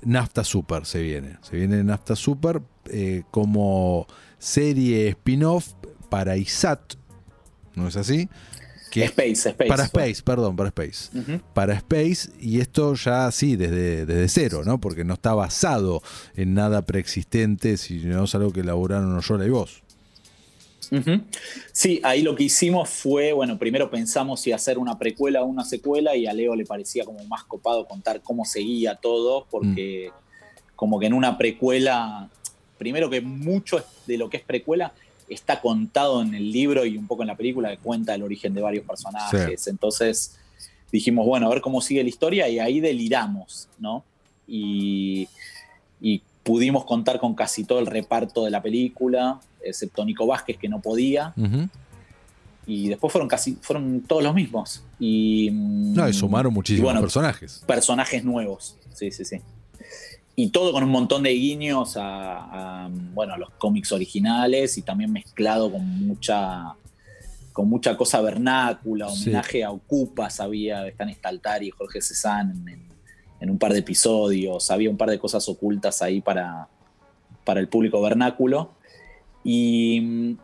Nafta 0.03 0.45
Super 0.45 0.87
se 0.87 1.03
viene. 1.03 1.39
Se 1.43 1.57
viene 1.57 1.83
Nafta 1.85 2.17
Super 2.17 2.63
eh, 2.87 3.23
como 3.31 4.07
serie 4.39 5.09
spin-off 5.09 5.75
para 6.09 6.37
ISAT. 6.37 6.95
¿No 7.75 7.89
es 7.89 7.97
así? 7.97 8.29
Space, 8.91 9.51
Space. 9.51 9.69
Para 9.69 9.85
Space, 9.85 10.23
perdón, 10.23 10.57
para 10.57 10.69
Space. 10.69 11.11
Para 11.55 11.75
Space, 11.75 12.31
y 12.41 12.61
esto 12.61 12.95
ya 12.95 13.31
sí, 13.31 13.57
desde, 13.57 14.07
desde 14.07 14.29
cero, 14.29 14.63
¿no? 14.65 14.81
Porque 14.81 15.05
no 15.05 15.15
está 15.15 15.35
basado 15.35 16.03
en 16.35 16.55
nada 16.55 16.83
preexistente, 16.83 17.77
sino 17.77 18.25
es 18.25 18.35
algo 18.35 18.53
que 18.53 18.61
elaboraron 18.61 19.17
Oyola 19.17 19.47
y 19.47 19.51
vos. 19.51 19.83
Sí, 21.73 22.01
ahí 22.03 22.23
lo 22.23 22.35
que 22.35 22.45
hicimos 22.45 22.89
fue, 22.89 23.33
bueno, 23.33 23.59
primero 23.59 23.91
pensamos 23.91 24.41
si 24.41 24.53
hacer 24.53 24.79
una 24.79 24.99
precuela 24.99 25.43
o 25.43 25.47
una 25.47 25.65
secuela 25.65 26.17
y 26.17 26.27
a 26.27 26.33
Leo 26.33 26.55
le 26.55 26.65
parecía 26.65 27.05
como 27.05 27.23
más 27.25 27.45
copado 27.45 27.87
contar 27.87 28.23
cómo 28.23 28.45
seguía 28.45 28.95
todo, 28.97 29.47
porque 29.51 30.11
mm. 30.11 30.77
como 30.77 30.99
que 30.99 31.07
en 31.07 31.13
una 31.13 31.37
precuela, 31.37 32.29
primero 32.79 33.11
que 33.11 33.21
mucho 33.21 33.85
de 34.07 34.19
lo 34.19 34.31
que 34.31 34.39
es 34.39 34.43
precuela 34.43 34.93
está 35.29 35.61
contado 35.61 36.23
en 36.23 36.35
el 36.35 36.51
libro 36.51 36.87
y 36.87 36.97
un 36.97 37.07
poco 37.07 37.23
en 37.23 37.29
la 37.29 37.37
película 37.37 37.71
que 37.71 37.79
cuenta 37.79 38.15
el 38.15 38.23
origen 38.23 38.55
de 38.55 38.63
varios 38.63 38.87
personajes. 38.87 39.67
Entonces 39.67 40.39
dijimos, 40.91 41.27
bueno, 41.27 41.47
a 41.47 41.51
ver 41.51 41.61
cómo 41.61 41.81
sigue 41.83 42.03
la 42.03 42.09
historia 42.09 42.49
y 42.49 42.59
ahí 42.59 42.81
deliramos, 42.81 43.69
¿no? 43.79 44.05
Y, 44.47 45.29
y 46.01 46.23
pudimos 46.43 46.87
contar 46.87 47.21
con 47.21 47.35
casi 47.35 47.65
todo 47.65 47.79
el 47.79 47.87
reparto 47.87 48.45
de 48.45 48.51
la 48.51 48.63
película 48.63 49.39
excepto 49.63 50.05
Nico 50.05 50.27
Vázquez 50.27 50.57
que 50.59 50.69
no 50.69 50.81
podía. 50.81 51.35
Y 52.67 52.89
después 52.89 53.11
fueron 53.11 53.29
casi, 53.29 53.57
fueron 53.61 54.03
todos 54.03 54.23
los 54.23 54.35
mismos. 54.35 54.85
Y, 54.99 55.51
no, 55.53 56.09
y 56.09 56.13
sumaron 56.13 56.53
muchísimos 56.53 56.93
personajes. 57.01 57.65
Personajes 57.67 58.25
nuevos, 58.25 58.77
sí, 58.95 59.11
sí, 59.11 59.25
sí. 59.25 59.41
Y 60.37 60.51
todo 60.51 60.73
con 60.73 60.85
un 60.85 60.91
montón 60.91 61.25
de 61.25 61.31
guiños 61.31 61.95
a, 61.97 62.89
bueno, 63.15 63.37
los 63.37 63.51
cómics 63.59 63.91
originales 63.91 64.79
y 64.79 64.83
también 64.83 65.13
mezclado 65.13 65.73
con 65.73 66.07
mucha 66.07 66.75
con 67.53 67.69
mucha 67.69 67.97
cosa 67.97 68.21
vernácula, 68.21 69.09
homenaje 69.09 69.65
a 69.65 69.73
Ocupas, 69.73 70.39
había, 70.39 70.87
están 70.87 71.13
Staltari 71.13 71.67
y 71.67 71.71
Jorge 71.71 72.01
Cezanne 72.01 72.53
en, 72.53 72.89
en, 73.41 73.51
un 73.51 73.59
par 73.59 73.73
de 73.73 73.81
episodios, 73.81 74.71
había 74.71 74.89
un 74.89 74.97
par 74.97 75.11
de 75.11 75.19
cosas 75.19 75.49
ocultas 75.49 76.01
ahí 76.01 76.21
para, 76.21 76.69
para 77.49 77.59
el 77.59 77.69
público 77.69 78.01
vernáculo. 78.01 78.71
Y, 79.45 80.37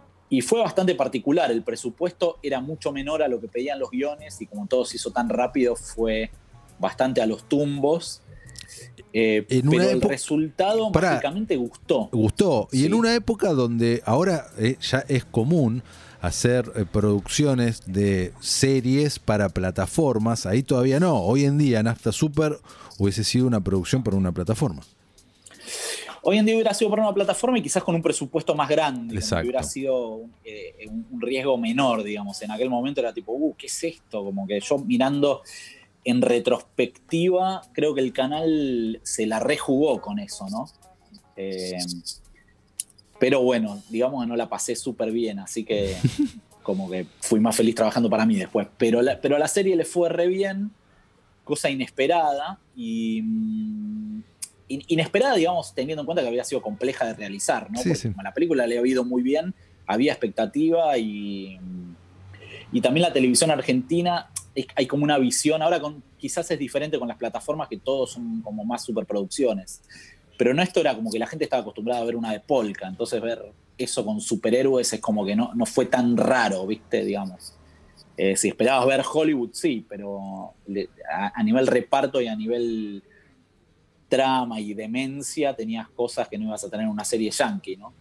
fue 0.43 0.61
bastante 0.61 0.97
particular. 0.97 1.51
El 1.53 1.63
presupuesto 1.63 2.39
era 2.43 2.61
mucho 2.61 2.91
menor 2.91 3.23
a 3.23 3.29
lo 3.29 3.41
que 3.41 3.47
pedían 3.47 3.79
los 3.79 3.91
guiones 3.91 4.41
y 4.41 4.47
como 4.47 4.67
todo 4.67 4.85
se 4.85 4.97
hizo 4.97 5.13
tan 5.13 5.29
rápido 5.29 5.77
fue 5.77 6.31
bastante 6.81 7.23
a 7.23 7.27
los 7.27 7.49
tumbos. 7.49 8.21
Eh, 9.13 9.47
pero 9.49 9.91
el 9.91 10.01
resultado 10.01 10.91
prácticamente 10.91 11.57
gustó. 11.57 12.09
Gustó. 12.11 12.69
Y 12.73 12.85
en 12.85 12.95
una 12.95 13.15
época 13.15 13.53
donde 13.53 14.03
ahora 14.05 14.49
eh, 14.59 14.77
ya 14.81 15.05
es 15.07 15.25
común 15.25 15.85
hacer 16.21 16.73
eh, 16.75 16.85
producciones 16.91 17.83
de 17.87 18.33
series 18.41 19.19
para 19.19 19.51
plataformas, 19.51 20.47
ahí 20.47 20.63
todavía 20.63 20.99
no. 20.99 21.21
Hoy 21.21 21.45
en 21.45 21.59
día 21.59 21.83
Nafta 21.83 22.13
Super 22.13 22.59
hubiese 22.99 23.25
sido 23.25 23.47
una 23.47 23.61
producción 23.61 24.03
para 24.03 24.17
una 24.17 24.33
plataforma. 24.33 24.83
Hoy 26.27 26.39
en 26.39 26.47
día 26.47 26.55
hubiera 26.55 26.73
sido 26.73 26.91
para 26.91 27.03
una 27.03 27.13
plataforma 27.13 27.59
y 27.59 27.63
quizás 27.63 27.85
con 27.85 27.95
un 27.95 28.01
presupuesto 28.01 28.55
más 28.55 28.67
grande. 28.67 29.19
Hubiera 29.43 29.63
sido 29.63 30.23
eh, 30.43 30.89
un, 30.89 31.21
riesgo 31.21 31.59
menor, 31.59 32.03
digamos. 32.03 32.41
En 32.41 32.51
aquel 32.51 32.71
momento 32.71 33.01
era 33.01 33.13
tipo, 33.13 33.33
uh, 33.33 33.55
¿qué 33.57 33.67
es 33.67 33.85
esto? 33.85 34.25
Como 34.25 34.47
que 34.47 34.59
yo 34.59 34.79
mirando 34.79 35.43
en 36.03 36.23
retrospectiva, 36.23 37.61
creo 37.73 37.95
que 37.95 38.01
el 38.01 38.15
canal 38.15 39.01
se 39.03 39.27
la 39.27 39.39
rejugó 39.39 40.01
con 40.01 40.19
eso, 40.19 40.49
¿no? 40.49 40.67
Eh, 41.37 41.77
pero 43.19 43.43
bueno, 43.43 43.83
digamos 43.91 44.23
que 44.23 44.29
no 44.29 44.37
la 44.37 44.49
pasé 44.49 44.77
súper 44.77 45.13
bien, 45.13 45.41
así 45.41 45.63
que 45.63 45.95
como 46.63 46.89
que 46.89 47.07
fui 47.21 47.39
más 47.39 47.55
feliz 47.55 47.75
trabajando 47.75 48.09
para 48.09 48.25
mí 48.25 48.37
después. 48.37 48.67
Pero, 48.79 49.03
pero 49.21 49.37
a 49.37 49.39
la 49.39 49.49
serie 49.49 49.77
le 49.77 49.85
fue 49.85 50.09
re 50.09 50.29
bien, 50.29 50.71
cosa 51.45 51.69
inesperada, 51.69 52.59
y 52.75 53.21
mm, 53.23 54.23
inesperada, 54.89 55.37
digamos, 55.37 55.75
teniendo 55.75 56.03
en 56.03 56.07
cuenta 56.07 56.23
que 56.23 56.29
había 56.29 56.45
sido 56.45 56.63
compleja 56.63 57.07
de 57.07 57.15
realizar, 57.15 57.71
¿no? 57.71 57.81
Porque 57.83 58.13
la 58.23 58.33
película 58.33 58.67
le 58.67 58.79
había 58.79 58.93
ido 58.93 59.05
muy 59.05 59.23
bien, 59.23 59.55
había 59.87 60.13
expectativa 60.13 60.97
y, 60.99 61.59
y 62.73 62.81
también 62.81 63.03
la 63.03 63.13
televisión 63.13 63.51
argentina, 63.51 64.31
hay 64.75 64.87
como 64.87 65.05
una 65.05 65.19
visión, 65.19 65.63
ahora 65.63 65.81
con, 65.81 66.03
quizás 66.19 66.51
es 66.51 66.59
diferente 66.59 66.99
con 66.99 67.09
las 67.09 67.17
plataformas 67.17 67.69
que 67.69 67.79
todos 67.79 68.13
son 68.13 68.41
como 68.43 68.65
más 68.65 68.85
superproducciones, 68.85 69.83
pero 70.39 70.55
no 70.55 70.63
esto 70.63 70.81
era 70.81 70.95
como 70.95 71.11
que 71.11 71.19
la 71.19 71.27
gente 71.27 71.45
estaba 71.45 71.63
acostumbrada 71.63 72.03
a 72.03 72.05
ver 72.05 72.17
una 72.17 72.33
de 72.33 72.41
Polka, 72.41 72.87
entonces 72.87 73.21
ver 73.21 73.53
eso 73.77 74.05
con 74.05 74.21
superhéroes 74.21 74.93
es 74.93 75.01
como 75.01 75.25
que 75.25 75.37
no, 75.37 75.53
no 75.55 75.67
fue 75.67 75.87
tan 75.87 76.17
raro, 76.17 76.67
¿viste? 76.67 77.05
Digamos. 77.05 77.55
Eh, 78.17 78.37
si 78.37 78.49
esperabas 78.49 78.87
ver 78.87 79.03
Hollywood, 79.13 79.51
sí, 79.53 79.85
pero 79.89 80.55
a 81.11 81.43
nivel 81.43 81.67
reparto 81.67 82.21
y 82.21 82.29
a 82.29 82.37
nivel 82.37 83.03
trama 84.15 84.61
y 84.61 84.75
demencia, 84.75 85.55
tenías 85.55 85.89
cosas 85.89 86.29
que 86.29 86.39
no 86.39 86.45
ibas 86.45 86.63
a 86.63 86.71
tener 86.71 86.85
en 86.85 86.93
una 86.93 87.05
serie 87.05 87.31
yankee, 87.31 87.77
¿no? 87.77 87.93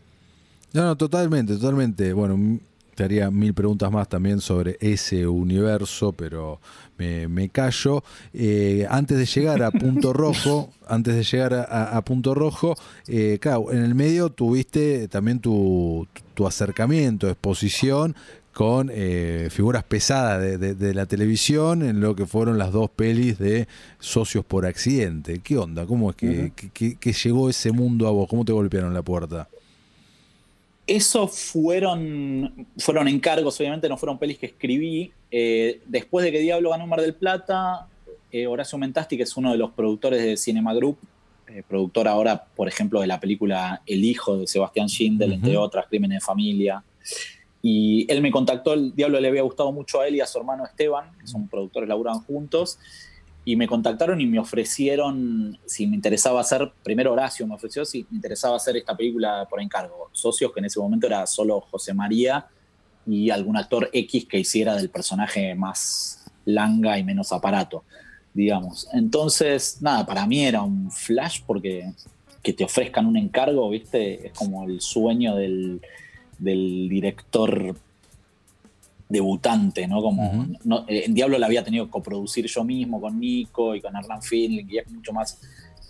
No, 0.73 0.83
no, 0.83 0.95
totalmente, 0.95 1.55
totalmente. 1.55 2.13
Bueno, 2.13 2.59
te 2.95 3.03
haría 3.03 3.31
mil 3.31 3.53
preguntas 3.53 3.91
más 3.91 4.07
también 4.07 4.39
sobre 4.41 4.77
ese 4.79 5.25
universo, 5.25 6.11
pero 6.13 6.59
me, 6.97 7.49
callo. 7.49 8.03
Eh, 8.33 8.85
antes 8.89 9.17
de 9.17 9.25
llegar 9.25 9.63
a 9.63 9.71
Punto 9.71 10.13
Rojo, 10.23 10.69
antes 10.87 11.15
de 11.15 11.23
llegar 11.23 11.53
a, 11.69 12.01
Punto 12.03 12.35
Rojo, 12.35 12.75
eh, 13.07 13.39
claro, 13.41 13.71
en 13.71 13.83
el 13.83 13.95
medio 13.95 14.29
tuviste 14.29 15.07
también 15.07 15.39
tu, 15.39 16.07
tu 16.35 16.45
acercamiento, 16.45 17.27
exposición 17.27 18.15
con 18.53 18.91
eh, 18.93 19.47
figuras 19.49 19.83
pesadas 19.83 20.59
de, 20.59 20.93
la 20.93 21.07
televisión 21.07 21.81
en 21.81 21.99
lo 21.99 22.15
que 22.15 22.27
fueron 22.27 22.59
las 22.59 22.71
dos 22.71 22.89
pelis 22.91 23.39
de 23.39 23.67
Socios 23.99 24.45
por 24.45 24.67
Accidente. 24.67 25.41
¿Qué 25.43 25.57
onda? 25.57 25.87
¿Cómo 25.87 26.11
es 26.11 26.15
que, 26.15 27.13
llegó 27.23 27.49
ese 27.49 27.71
mundo 27.71 28.07
a 28.07 28.11
vos? 28.11 28.29
¿Cómo 28.29 28.45
te 28.45 28.51
golpearon 28.51 28.93
la 28.93 29.01
puerta? 29.01 29.49
Eso 30.85 31.27
fueron, 31.27 32.67
fueron 32.77 33.07
encargos, 33.07 33.59
obviamente 33.59 33.89
no 33.89 33.97
fueron 33.97 34.19
pelis 34.19 34.37
que 34.37 34.45
escribí. 34.45 35.11
Eh, 35.31 35.81
después 35.87 36.23
de 36.23 36.31
que 36.31 36.39
Diablo 36.39 36.69
ganó 36.69 36.85
Mar 36.85 37.01
del 37.01 37.15
Plata, 37.15 37.87
eh, 38.31 38.45
Horacio 38.45 38.77
Mentasti, 38.77 39.17
que 39.17 39.23
es 39.23 39.35
uno 39.35 39.51
de 39.51 39.57
los 39.57 39.71
productores 39.71 40.21
de 40.21 40.37
Cinema 40.37 40.73
Group, 40.75 40.97
productor 41.67 42.07
ahora, 42.07 42.45
por 42.55 42.67
ejemplo, 42.67 42.99
de 42.99 43.05
la 43.07 43.19
película 43.19 43.81
El 43.85 44.03
Hijo 44.03 44.37
de 44.37 44.47
Sebastián 44.47 44.87
Schindel, 44.87 45.33
entre 45.33 45.55
otras, 45.55 45.85
Crímenes 45.87 46.17
de 46.17 46.21
Familia, 46.21 46.83
y 47.65 48.05
él 48.11 48.21
me 48.21 48.29
contactó, 48.29 48.73
el 48.73 48.93
Diablo 48.93 49.21
le 49.21 49.29
había 49.29 49.41
gustado 49.41 49.71
mucho 49.71 50.01
a 50.01 50.07
él 50.07 50.15
y 50.15 50.19
a 50.19 50.27
su 50.27 50.37
hermano 50.37 50.65
Esteban, 50.65 51.17
que 51.17 51.25
son 51.25 51.47
productores, 51.47 51.87
laburan 51.87 52.19
juntos, 52.19 52.77
y 53.45 53.55
me 53.55 53.67
contactaron 53.67 54.19
y 54.19 54.25
me 54.25 54.37
ofrecieron 54.37 55.57
si 55.65 55.87
me 55.87 55.95
interesaba 55.95 56.41
hacer, 56.41 56.73
primero 56.83 57.13
Horacio 57.13 57.47
me 57.47 57.55
ofreció 57.55 57.85
si 57.85 58.05
me 58.09 58.17
interesaba 58.17 58.57
hacer 58.57 58.75
esta 58.75 58.97
película 58.97 59.47
por 59.49 59.61
encargo. 59.61 60.09
Socios, 60.11 60.51
que 60.51 60.59
en 60.59 60.65
ese 60.65 60.77
momento 60.77 61.07
era 61.07 61.25
solo 61.25 61.61
José 61.61 61.93
María 61.93 62.47
y 63.07 63.29
algún 63.29 63.55
actor 63.55 63.89
X 63.93 64.25
que 64.25 64.39
hiciera 64.39 64.75
del 64.75 64.89
personaje 64.89 65.55
más 65.55 66.25
langa 66.43 66.99
y 66.99 67.03
menos 67.05 67.31
aparato, 67.31 67.85
digamos. 68.33 68.89
Entonces, 68.91 69.81
nada, 69.81 70.05
para 70.05 70.27
mí 70.27 70.45
era 70.45 70.61
un 70.63 70.91
flash 70.91 71.39
porque 71.47 71.93
que 72.41 72.51
te 72.51 72.65
ofrezcan 72.65 73.05
un 73.05 73.15
encargo, 73.15 73.69
viste, 73.69 74.27
es 74.27 74.33
como 74.33 74.65
el 74.65 74.81
sueño 74.81 75.35
del 75.35 75.81
del 76.43 76.89
director 76.89 77.75
debutante, 79.09 79.87
¿no? 79.87 80.01
Como 80.01 80.47
eh, 80.87 81.03
en 81.05 81.13
Diablo 81.13 81.37
la 81.37 81.45
había 81.45 81.63
tenido 81.63 81.85
que 81.85 81.91
coproducir 81.91 82.45
yo 82.47 82.63
mismo 82.63 82.99
con 82.99 83.19
Nico 83.19 83.75
y 83.75 83.81
con 83.81 83.95
Arlan 83.95 84.21
Finley, 84.21 84.65
y 84.67 84.77
es 84.77 84.89
mucho 84.89 85.13
más, 85.13 85.39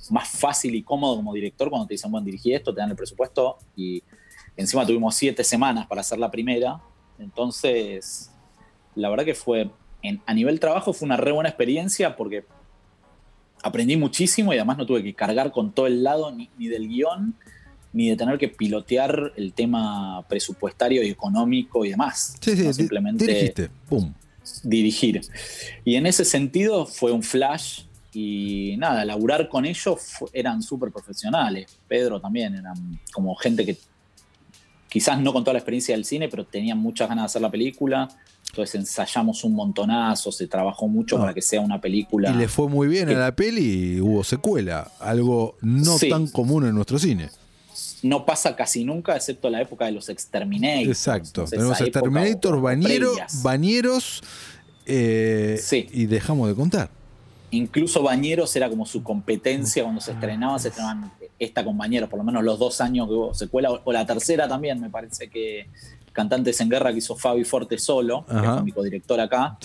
más 0.10 0.30
fácil 0.30 0.76
y 0.76 0.84
cómodo 0.84 1.16
como 1.16 1.34
director 1.34 1.70
cuando 1.70 1.88
te 1.88 1.94
dicen, 1.94 2.12
bueno, 2.12 2.26
dirigí 2.26 2.54
esto, 2.54 2.74
te 2.74 2.82
dan 2.82 2.90
el 2.90 2.96
presupuesto 2.96 3.58
y 3.76 4.04
encima 4.58 4.86
tuvimos 4.86 5.16
siete 5.16 5.44
semanas 5.44 5.88
para 5.88 6.02
hacer 6.02 6.20
la 6.20 6.30
primera, 6.30 6.82
entonces 7.20 8.32
la 8.96 9.10
verdad 9.10 9.26
que 9.26 9.36
fue 9.36 9.70
a 10.26 10.34
nivel 10.34 10.60
trabajo 10.60 10.92
fue 10.92 11.06
una 11.06 11.18
re 11.18 11.32
buena 11.32 11.50
experiencia 11.50 12.16
porque 12.16 12.44
aprendí 13.64 13.96
muchísimo 13.96 14.54
y 14.54 14.58
además 14.58 14.78
no 14.78 14.86
tuve 14.86 15.02
que 15.02 15.14
cargar 15.14 15.52
con 15.52 15.72
todo 15.72 15.88
el 15.88 16.04
lado 16.04 16.32
ni, 16.32 16.50
del 16.68 16.90
guion, 16.90 17.36
ni 17.94 18.10
de 18.10 18.16
tener 18.16 18.38
que 18.38 18.50
pilotear 18.50 19.34
el 19.38 19.54
tema 19.54 20.26
presupuestario 20.28 21.04
y 21.04 21.10
económico 21.10 21.86
y 21.86 21.92
demás. 21.92 22.36
Sí, 22.42 22.58
sí, 22.58 22.74
simplemente 22.74 23.26
dirigiste, 23.26 23.70
pum. 23.88 24.14
Dirigir. 24.64 25.22
Y 25.86 25.96
en 25.96 26.08
ese 26.08 26.26
sentido 26.26 26.86
fue 26.86 27.12
un 27.12 27.24
flash 27.24 27.84
y 28.14 28.76
nada, 28.78 29.06
laburar 29.06 29.48
con 29.48 29.66
ellos 29.66 30.00
eran 30.34 30.62
súper 30.62 30.92
profesionales. 30.92 31.80
Pedro 31.88 32.20
también, 32.20 32.56
eran 32.56 33.00
como 33.12 33.36
gente 33.36 33.66
que 33.66 33.78
quizás 34.90 35.20
no 35.20 35.32
con 35.32 35.44
toda 35.44 35.54
la 35.54 35.60
experiencia 35.60 35.96
del 35.96 36.06
cine, 36.06 36.28
pero 36.30 36.46
tenían 36.46 36.80
muchas 36.80 37.08
ganas 37.08 37.24
de 37.24 37.26
hacer 37.28 37.42
la 37.42 37.52
película. 37.52 38.10
Entonces 38.50 38.76
ensayamos 38.76 39.44
un 39.44 39.54
montonazo, 39.54 40.32
se 40.32 40.48
trabajó 40.48 40.88
mucho 40.88 41.18
para 41.18 41.34
que 41.34 41.42
sea 41.42 41.62
una 41.62 41.82
película. 41.82 42.30
Y 42.32 42.36
le 42.36 42.48
fue 42.48 42.70
muy 42.70 42.88
bien 42.88 43.10
a 43.10 43.14
la 43.14 43.36
peli 43.36 43.96
y 43.96 44.02
hubo 44.02 44.24
secuela, 44.24 44.92
algo 45.00 45.58
no 45.62 45.98
tan 45.98 46.28
común 46.28 46.68
en 46.68 46.76
nuestro 46.76 47.00
cine. 47.00 47.30
No 48.04 48.26
pasa 48.26 48.56
casi 48.56 48.84
nunca, 48.84 49.16
excepto 49.16 49.50
la 49.50 49.62
época 49.62 49.86
de 49.86 49.94
los 49.94 50.10
Exterminators. 50.10 50.88
Exacto. 50.88 51.46
Tenemos 51.46 51.80
Exterminators, 51.82 52.62
bañeros, 52.62 53.18
bañeros 53.42 54.24
eh, 54.86 55.60
y 55.92 56.06
dejamos 56.06 56.50
de 56.50 56.56
contar. 56.56 56.90
Incluso 57.52 58.02
Bañeros 58.02 58.56
era 58.56 58.68
como 58.68 58.86
su 58.86 59.04
competencia 59.04 59.84
cuando 59.84 60.02
se 60.02 60.12
estrenaba, 60.12 60.58
se 60.58 60.70
estrenaban 60.70 61.12
esta 61.38 61.64
con 61.64 61.78
Bañeros, 61.78 62.10
por 62.10 62.18
lo 62.18 62.24
menos 62.24 62.44
los 62.44 62.58
dos 62.58 62.82
años 62.82 63.08
que 63.08 63.14
hubo 63.14 63.34
secuela, 63.36 63.70
o 63.72 63.94
la 63.94 64.06
tercera 64.06 64.48
también, 64.48 64.82
me 64.82 64.90
parece 64.90 65.30
que 65.30 65.68
Cantantes 66.14 66.60
en 66.62 66.70
Guerra 66.70 66.92
que 66.92 66.98
hizo 66.98 67.16
Fabi 67.16 67.44
Forte 67.44 67.78
solo, 67.78 68.26
que 68.26 68.36
es 68.36 68.64
mi 68.64 68.72
codirector 68.72 69.20
acá. 69.20 69.58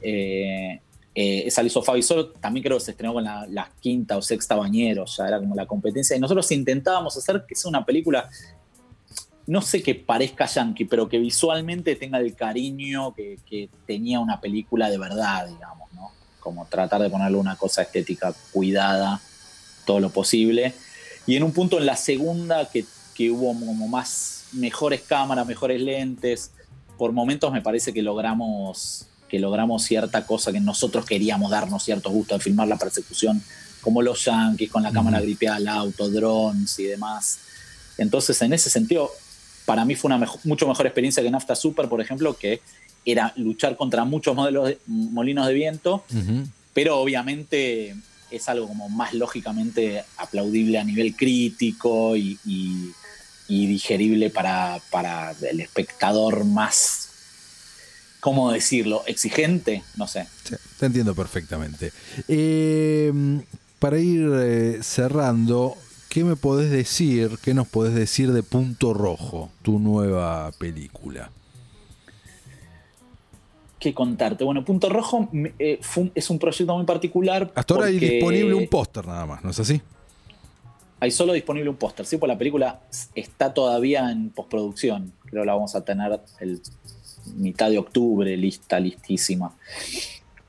Eh, 0.00 0.80
eh, 1.20 1.46
esa 1.46 1.62
la 1.62 1.66
hizo 1.66 1.82
Fabi 1.82 2.02
solo, 2.02 2.28
también 2.30 2.62
creo 2.62 2.78
que 2.78 2.84
se 2.84 2.90
estrenó 2.92 3.14
con 3.14 3.24
la, 3.24 3.70
quinta 3.80 4.16
o 4.16 4.22
sexta 4.22 4.54
Bañeros, 4.54 5.16
ya 5.16 5.26
era 5.26 5.38
como 5.38 5.54
la 5.54 5.66
competencia. 5.66 6.16
Y 6.16 6.20
nosotros 6.20 6.50
intentábamos 6.52 7.16
hacer 7.16 7.44
que 7.48 7.54
sea 7.54 7.68
una 7.68 7.84
película 7.84 8.28
no 9.46 9.62
sé 9.62 9.82
que 9.82 9.94
parezca 9.94 10.44
yankee, 10.44 10.84
pero 10.84 11.08
que 11.08 11.18
visualmente 11.18 11.96
tenga 11.96 12.18
el 12.18 12.36
cariño 12.36 13.14
que, 13.14 13.38
que, 13.48 13.70
tenía 13.86 14.20
una 14.20 14.42
película 14.42 14.90
de 14.90 14.98
verdad, 14.98 15.48
digamos 15.48 15.78
como 16.48 16.64
tratar 16.64 17.02
de 17.02 17.10
ponerle 17.10 17.36
una 17.36 17.56
cosa 17.56 17.82
estética 17.82 18.32
cuidada 18.52 19.20
todo 19.84 20.00
lo 20.00 20.08
posible. 20.08 20.72
Y 21.26 21.36
en 21.36 21.42
un 21.42 21.52
punto 21.52 21.78
en 21.78 21.84
la 21.84 21.94
segunda 21.94 22.70
que, 22.70 22.86
que 23.14 23.30
hubo 23.30 23.48
como 23.48 23.86
más 23.86 24.46
mejores 24.52 25.02
cámaras, 25.02 25.46
mejores 25.46 25.78
lentes, 25.80 26.52
por 26.96 27.12
momentos 27.12 27.52
me 27.52 27.60
parece 27.60 27.92
que 27.92 28.00
logramos, 28.00 29.06
que 29.28 29.38
logramos 29.38 29.82
cierta 29.82 30.26
cosa 30.26 30.52
que 30.52 30.60
nosotros 30.60 31.04
queríamos 31.04 31.50
darnos 31.50 31.84
cierto 31.84 32.10
gusto 32.10 32.34
de 32.34 32.40
filmar 32.40 32.68
la 32.68 32.76
persecución, 32.76 33.42
como 33.80 34.02
los 34.02 34.24
yankees, 34.24 34.70
con 34.70 34.82
la 34.82 34.92
cámara 34.92 35.20
gripeada 35.20 35.56
al 35.56 35.68
auto, 35.68 36.10
drones 36.10 36.78
y 36.78 36.84
demás. 36.84 37.38
Entonces, 37.96 38.40
en 38.42 38.52
ese 38.52 38.70
sentido, 38.70 39.10
para 39.64 39.84
mí 39.84 39.94
fue 39.94 40.14
una 40.14 40.26
mucho 40.44 40.66
mejor 40.66 40.86
experiencia 40.86 41.22
que 41.22 41.30
Nafta 41.30 41.54
Super, 41.54 41.88
por 41.88 42.00
ejemplo, 42.00 42.36
que 42.36 42.62
era 43.04 43.32
luchar 43.36 43.76
contra 43.76 44.04
muchos 44.04 44.34
modelos 44.34 44.74
molinos 44.86 45.46
de 45.46 45.54
viento, 45.54 46.04
pero 46.72 46.98
obviamente 46.98 47.96
es 48.30 48.48
algo 48.48 48.68
como 48.68 48.88
más 48.88 49.14
lógicamente 49.14 50.04
aplaudible 50.16 50.78
a 50.78 50.84
nivel 50.84 51.14
crítico 51.16 52.16
y, 52.16 52.38
digerible 53.48 54.30
para, 54.30 54.80
para, 54.90 55.34
el 55.42 55.60
espectador 55.60 56.44
más, 56.44 57.07
¿cómo 58.20 58.52
decirlo?, 58.52 59.02
exigente, 59.06 59.82
no 59.96 60.06
sé. 60.06 60.26
te 60.78 60.86
entiendo 60.86 61.14
perfectamente. 61.14 61.92
Eh, 62.28 63.12
para 63.78 63.98
ir 63.98 64.30
eh, 64.34 64.78
cerrando, 64.82 65.76
¿qué 66.08 66.24
me 66.24 66.36
podés 66.36 66.70
decir, 66.70 67.38
qué 67.42 67.54
nos 67.54 67.68
podés 67.68 67.94
decir 67.94 68.32
de 68.32 68.42
Punto 68.42 68.94
Rojo, 68.94 69.50
tu 69.62 69.78
nueva 69.78 70.50
película? 70.58 71.30
que 73.78 73.94
contarte. 73.94 74.44
Bueno, 74.44 74.64
Punto 74.64 74.88
Rojo 74.88 75.28
eh, 75.58 75.80
es 76.14 76.30
un 76.30 76.38
proyecto 76.38 76.76
muy 76.76 76.84
particular. 76.84 77.52
Hasta 77.54 77.74
ahora 77.74 77.86
hay 77.86 77.98
disponible 77.98 78.54
un 78.54 78.66
póster 78.66 79.06
nada 79.06 79.26
más, 79.26 79.44
¿no 79.44 79.50
es 79.50 79.60
así? 79.60 79.80
Hay 81.00 81.12
solo 81.12 81.32
disponible 81.32 81.70
un 81.70 81.76
póster, 81.76 82.04
sí, 82.06 82.16
pues 82.16 82.28
la 82.28 82.36
película 82.36 82.80
está 83.14 83.54
todavía 83.54 84.10
en 84.10 84.30
postproducción. 84.30 85.12
Creo 85.26 85.42
que 85.42 85.46
la 85.46 85.54
vamos 85.54 85.76
a 85.76 85.84
tener 85.84 86.20
el 86.40 86.60
mitad 87.36 87.70
de 87.70 87.78
octubre, 87.78 88.36
lista, 88.36 88.78
listísima. 88.80 89.54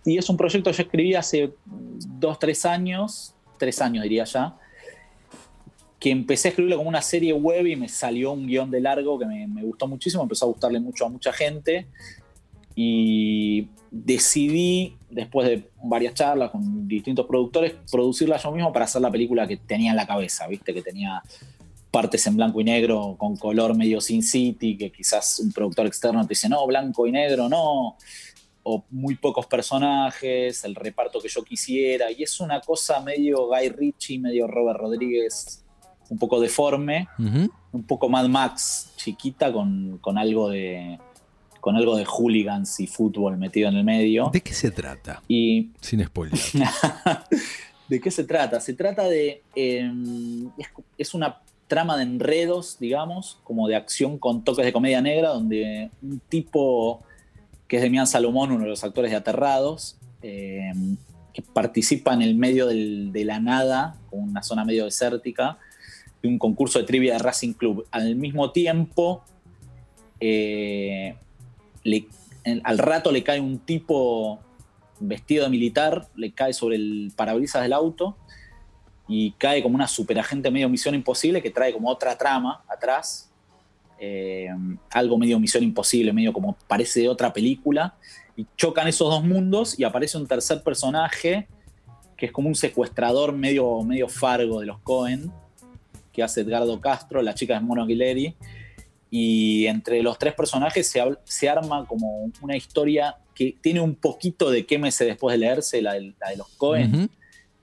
Y 0.06 0.18
es 0.18 0.30
un 0.30 0.38
proyecto 0.38 0.72
que 0.72 0.78
yo 0.78 0.84
escribí 0.84 1.16
hace 1.16 1.54
dos, 1.66 2.40
tres 2.40 2.66
años, 2.66 3.36
tres 3.58 3.82
años 3.82 4.04
diría 4.04 4.24
ya, 4.24 4.58
que 6.00 6.12
empecé 6.12 6.48
a 6.48 6.52
escribirlo 6.52 6.78
como 6.78 6.90
una 6.90 7.02
serie 7.02 7.34
web 7.34 7.68
y 7.68 7.76
me 7.76 7.90
salió 7.90 8.32
un 8.32 8.48
guion 8.48 8.72
de 8.72 8.80
largo 8.80 9.20
que 9.20 9.26
me, 9.26 9.48
me 9.48 9.64
gustó 9.64 9.88
muchísimo, 9.88 10.24
empezó 10.24 10.46
a 10.46 10.48
gustarle 10.48 10.80
mucho 10.80 11.06
a 11.06 11.10
mucha 11.10 11.34
gente 11.34 11.88
y 12.74 13.68
decidí, 13.92 14.96
después 15.10 15.50
de 15.50 15.70
varias 15.84 16.14
charlas 16.14 16.52
con 16.52 16.88
distintos 16.88 17.26
productores, 17.26 17.74
producirla 17.92 18.38
yo 18.38 18.52
mismo 18.52 18.72
para 18.72 18.86
hacer 18.86 19.02
la 19.02 19.12
película 19.12 19.48
que 19.48 19.58
tenía 19.58 19.92
en 19.92 19.98
la 19.98 20.08
cabeza, 20.08 20.48
¿viste? 20.48 20.74
Que 20.74 20.82
tenía 20.82 21.22
partes 21.92 22.26
en 22.28 22.36
blanco 22.36 22.62
y 22.62 22.64
negro 22.64 23.16
con 23.18 23.36
color 23.36 23.76
medio 23.76 24.02
Sin 24.02 24.24
City, 24.24 24.78
que 24.78 24.92
quizás 24.92 25.40
un 25.40 25.52
productor 25.52 25.88
externo 25.88 26.22
te 26.24 26.30
dice, 26.30 26.50
no, 26.50 26.66
blanco 26.68 27.08
y 27.08 27.12
negro, 27.12 27.50
no, 27.50 27.98
o 28.64 28.86
muy 28.92 29.16
pocos 29.16 29.48
personajes, 29.48 30.64
el 30.64 30.76
reparto 30.76 31.20
que 31.20 31.30
yo 31.30 31.44
quisiera, 31.44 32.12
y 32.12 32.24
es 32.24 32.40
una 32.40 32.62
cosa 32.62 33.00
medio 33.02 33.48
Guy 33.48 33.70
Ritchie, 33.70 34.20
medio 34.20 34.48
Robert 34.48 34.80
Rodríguez, 34.80 35.64
un 36.10 36.18
poco 36.18 36.40
deforme, 36.40 37.08
un 37.18 37.84
poco 37.88 38.10
Mad 38.10 38.28
Max 38.28 38.94
chiquita 38.96 39.52
con, 39.52 40.00
con 40.00 40.18
algo 40.18 40.50
de 40.50 41.00
con 41.60 41.76
algo 41.76 41.98
de 41.98 42.06
hooligans 42.06 42.80
y 42.80 42.88
fútbol 42.88 43.38
metido 43.38 43.70
en 43.70 43.78
el 43.78 43.84
medio. 43.84 44.30
¿De 44.32 44.42
qué 44.42 44.54
se 44.54 44.72
trata? 44.72 45.22
Y, 45.28 45.72
Sin 45.82 46.04
spoiler. 46.06 46.40
¿De 47.90 48.00
qué 48.00 48.12
se 48.12 48.24
trata? 48.24 48.60
Se 48.60 48.74
trata 48.74 49.10
de... 49.10 49.44
Em, 49.56 50.50
es, 50.98 51.14
una 51.14 51.42
trama 51.70 51.96
de 51.96 52.04
enredos, 52.04 52.78
digamos, 52.80 53.40
como 53.46 53.70
de 53.70 53.78
acción 53.78 54.18
con 54.18 54.44
toques 54.44 54.66
de 54.66 54.74
comedia 54.74 55.02
negra, 55.02 55.30
donde 55.30 55.92
un 56.02 56.20
tipo 56.28 57.02
que 57.70 57.78
es 57.78 57.84
Demian 57.84 58.08
Salomón, 58.08 58.52
uno 58.52 58.64
de 58.64 58.70
los 58.70 58.84
actores 58.84 59.12
de 59.12 59.18
Aterrados, 59.18 59.98
em, 60.24 60.98
que 61.32 61.44
participa 61.44 62.14
en 62.14 62.24
el 62.24 62.36
medio 62.36 62.66
de 62.66 63.24
la 63.24 63.40
nada, 63.40 63.96
con 64.10 64.22
una 64.22 64.42
zona 64.42 64.66
medio 64.66 64.86
desértica, 64.86 65.60
de 66.22 66.28
un 66.28 66.40
concurso 66.40 66.80
de 66.80 66.86
trivia 66.86 67.14
de 67.14 67.20
Racing 67.20 67.54
Club. 67.54 67.86
Al 67.92 68.16
mismo 68.16 68.52
tiempo, 68.52 69.24
eh, 70.20 71.16
al 72.64 72.78
rato 72.80 73.12
le 73.12 73.24
cae 73.24 73.40
un 73.40 73.60
tipo 73.60 74.40
vestido 75.00 75.44
de 75.44 75.52
militar, 75.52 76.08
le 76.16 76.32
cae 76.32 76.54
sobre 76.54 76.76
el 76.78 77.14
parabrisas 77.16 77.62
del 77.62 77.74
auto 77.74 78.18
y 79.10 79.32
cae 79.32 79.64
como 79.64 79.74
una 79.74 79.88
superagente 79.88 80.52
medio 80.52 80.70
misión 80.70 80.94
imposible 80.94 81.42
que 81.42 81.50
trae 81.50 81.74
como 81.74 81.90
otra 81.90 82.16
trama 82.16 82.64
atrás, 82.70 83.32
eh, 84.00 84.50
algo 84.92 85.18
medio 85.18 85.40
misión 85.40 85.64
imposible, 85.64 86.14
medio 86.14 86.32
como 86.32 86.56
parece 86.68 87.02
de 87.02 87.10
otra 87.10 87.34
película, 87.34 87.96
y 88.38 88.46
chocan 88.56 88.88
esos 88.88 89.10
dos 89.10 89.24
mundos 89.24 89.78
y 89.78 89.84
aparece 89.84 90.18
un 90.18 90.28
tercer 90.28 90.64
personaje 90.64 91.48
que 92.16 92.28
es 92.28 92.32
como 92.32 92.50
un 92.50 92.56
secuestrador 92.56 93.34
medio, 93.34 93.82
medio 93.82 94.08
fargo 94.08 94.60
de 94.60 94.68
los 94.68 94.80
Cohen, 94.80 95.32
que 96.12 96.22
hace 96.22 96.42
Edgardo 96.42 96.80
Castro, 96.80 97.22
la 97.22 97.34
chica 97.34 97.56
de 97.56 97.62
Mono 97.62 97.84
Aguileri, 97.84 98.36
y 99.10 99.66
entre 99.66 100.04
los 100.04 100.20
tres 100.20 100.34
personajes 100.34 100.88
se, 100.88 101.02
se, 101.24 101.50
arma 101.50 101.88
como 101.88 102.30
una 102.42 102.56
historia 102.56 103.16
que 103.34 103.56
tiene 103.60 103.80
un 103.80 103.96
poquito 103.96 104.52
de 104.52 104.66
quémese 104.66 105.06
después 105.06 105.34
de 105.34 105.40
leerse, 105.40 105.82
la 105.82 105.94
de, 105.94 106.14
los 106.38 106.50
Cohen, 106.58 107.10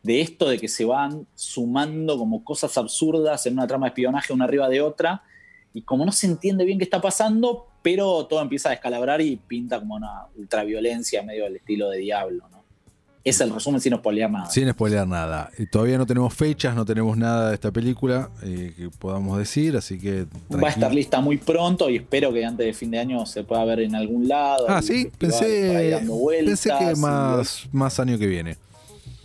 de 0.07 0.21
esto 0.21 0.49
de 0.49 0.59
que 0.59 0.69
se 0.69 0.85
van 0.85 1.27
sumando 1.35 2.17
como 2.17 2.45
cosas 2.45 2.79
absurdas 2.79 3.45
en 3.47 3.55
una 3.55 3.67
trama 3.67 3.87
de 3.87 3.89
espionaje 3.89 4.33
una 4.33 4.45
arriba 4.45 4.69
de 4.69 4.81
otra, 4.81 5.25
y 5.75 5.83
como 5.83 6.07
no 6.07 6.13
se 6.13 6.29
entiende 6.29 6.65
bien 6.65 6.79
qué 6.79 6.85
está 6.85 7.01
pasando, 7.01 7.67
pero 7.83 8.25
todo 8.27 8.41
empieza 8.41 8.69
a 8.69 8.73
descalabrar 8.73 9.21
y 9.21 9.37
pinta 9.37 9.81
como 9.81 9.97
una 9.97 10.27
ultraviolencia 10.37 11.23
medio 11.23 11.45
del 11.45 11.57
estilo 11.57 11.91
de 11.91 11.99
Diablo, 11.99 12.49
¿no? 12.51 12.57
Es 13.25 13.41
el 13.41 13.53
resumen 13.53 13.81
sin 13.81 13.97
spoilear 13.97 14.31
nada. 14.31 14.49
Sin 14.49 14.71
spoilear 14.71 15.09
nada. 15.09 15.51
Y 15.59 15.67
todavía 15.67 15.99
no 15.99 16.07
tenemos 16.07 16.33
fechas, 16.33 16.77
no 16.77 16.85
tenemos 16.85 17.17
nada 17.17 17.49
de 17.49 17.55
esta 17.55 17.73
película 17.73 18.31
eh, 18.45 18.73
que 18.77 18.89
podamos 18.89 19.37
decir, 19.37 19.77
así 19.77 19.99
que. 19.99 20.27
Va 20.55 20.69
a 20.69 20.71
estar 20.71 20.95
lista 20.95 21.21
muy 21.21 21.37
pronto 21.37 21.91
y 21.91 21.97
espero 21.97 22.33
que 22.33 22.45
antes 22.45 22.65
de 22.65 22.73
fin 22.73 22.93
de 22.93 23.01
año 23.01 23.27
se 23.27 23.43
pueda 23.43 23.65
ver 23.65 23.81
en 23.81 23.97
algún 23.97 24.29
lado. 24.29 24.67
Ah, 24.69 24.81
sí, 24.81 25.11
pensé, 25.19 26.01
pensé 26.45 26.71
que 26.79 26.95
más, 26.95 27.69
más 27.73 27.99
año 27.99 28.17
que 28.17 28.29
viene. 28.29 28.57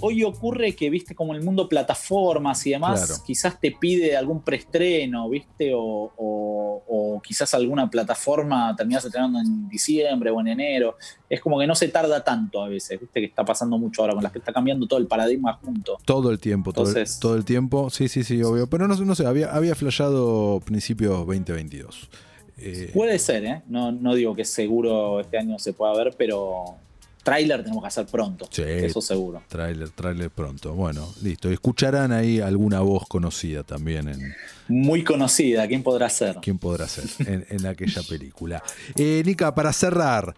Hoy 0.02 0.24
ocurre 0.24 0.76
que, 0.76 0.90
viste, 0.90 1.16
como 1.16 1.34
el 1.34 1.44
mundo 1.44 1.70
plataformas 1.70 2.66
y 2.68 2.72
demás, 2.72 3.22
quizás 3.26 3.60
te 3.60 3.72
pide 3.72 4.18
algún 4.18 4.42
preestreno, 4.42 5.30
viste, 5.30 5.72
o, 5.74 6.12
o 6.18 7.22
quizás 7.22 7.54
alguna 7.54 7.90
plataforma 7.90 8.76
terminas 8.76 9.06
estrenando 9.06 9.40
en 9.40 9.70
diciembre 9.70 10.30
o 10.30 10.40
en 10.42 10.48
enero. 10.50 10.98
Es 11.30 11.40
como 11.40 11.60
que 11.60 11.68
no 11.68 11.76
se 11.76 11.88
tarda 11.88 12.24
tanto 12.24 12.62
a 12.62 12.68
veces, 12.68 13.00
viste 13.00 13.20
que 13.20 13.28
está 13.28 13.46
pasando 13.46 13.78
mucho 13.78 14.02
ahora 14.02 14.14
con 14.14 14.24
las 14.24 14.32
que 14.32 14.40
está 14.40 14.52
cambiando 14.52 14.88
todo 14.88 15.00
el 15.00 15.08
paradigma 15.08 15.54
junto. 15.64 15.98
Todo 16.06 16.32
el 16.32 16.40
tiempo, 16.40 16.74
todo, 16.74 16.92
el, 16.94 17.08
todo 17.20 17.36
el 17.36 17.46
tiempo, 17.46 17.90
sí, 17.90 18.08
sí, 18.08 18.24
sí, 18.24 18.42
obvio. 18.44 18.68
Pero 18.68 18.88
no, 18.88 18.96
no 18.96 19.16
sé, 19.16 19.26
había, 19.26 19.52
había 19.52 19.76
flashado 19.76 20.60
principios 20.66 21.26
2022. 21.26 22.10
Eh, 22.58 22.92
Puede 22.94 23.18
ser, 23.18 23.46
¿eh? 23.46 23.62
No, 23.68 23.92
no 23.92 24.14
digo 24.14 24.36
que 24.36 24.46
seguro 24.46 25.20
este 25.20 25.38
año 25.38 25.58
se 25.58 25.74
pueda 25.74 25.94
ver, 25.94 26.14
pero 26.18 26.76
Trailer 27.24 27.62
tenemos 27.62 27.84
que 27.84 27.88
hacer 27.88 28.06
pronto, 28.08 28.50
eso 28.58 29.02
seguro. 29.02 29.44
Trailer, 29.48 29.90
trailer 29.90 30.32
pronto. 30.32 30.74
Bueno, 30.74 31.08
listo. 31.22 31.52
Escucharán 31.52 32.12
ahí 32.12 32.40
alguna 32.40 32.80
voz 32.80 33.08
conocida 33.08 33.64
también. 33.64 34.10
En, 34.10 34.36
Muy 34.68 35.04
conocida, 35.04 35.68
¿quién 35.68 35.84
podrá 35.84 36.10
ser? 36.10 36.38
¿Quién 36.42 36.58
podrá 36.58 36.88
ser 36.88 37.06
en, 37.50 37.66
aquella 37.68 38.02
película? 38.02 38.64
Eh, 38.96 39.22
Nika, 39.24 39.54
para 39.54 39.72
cerrar, 39.72 40.36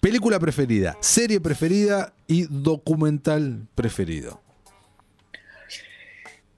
película 0.00 0.38
preferida, 0.38 0.96
serie 1.00 1.40
preferida 1.40 2.12
y 2.26 2.42
documental 2.42 3.66
preferido. 3.74 4.42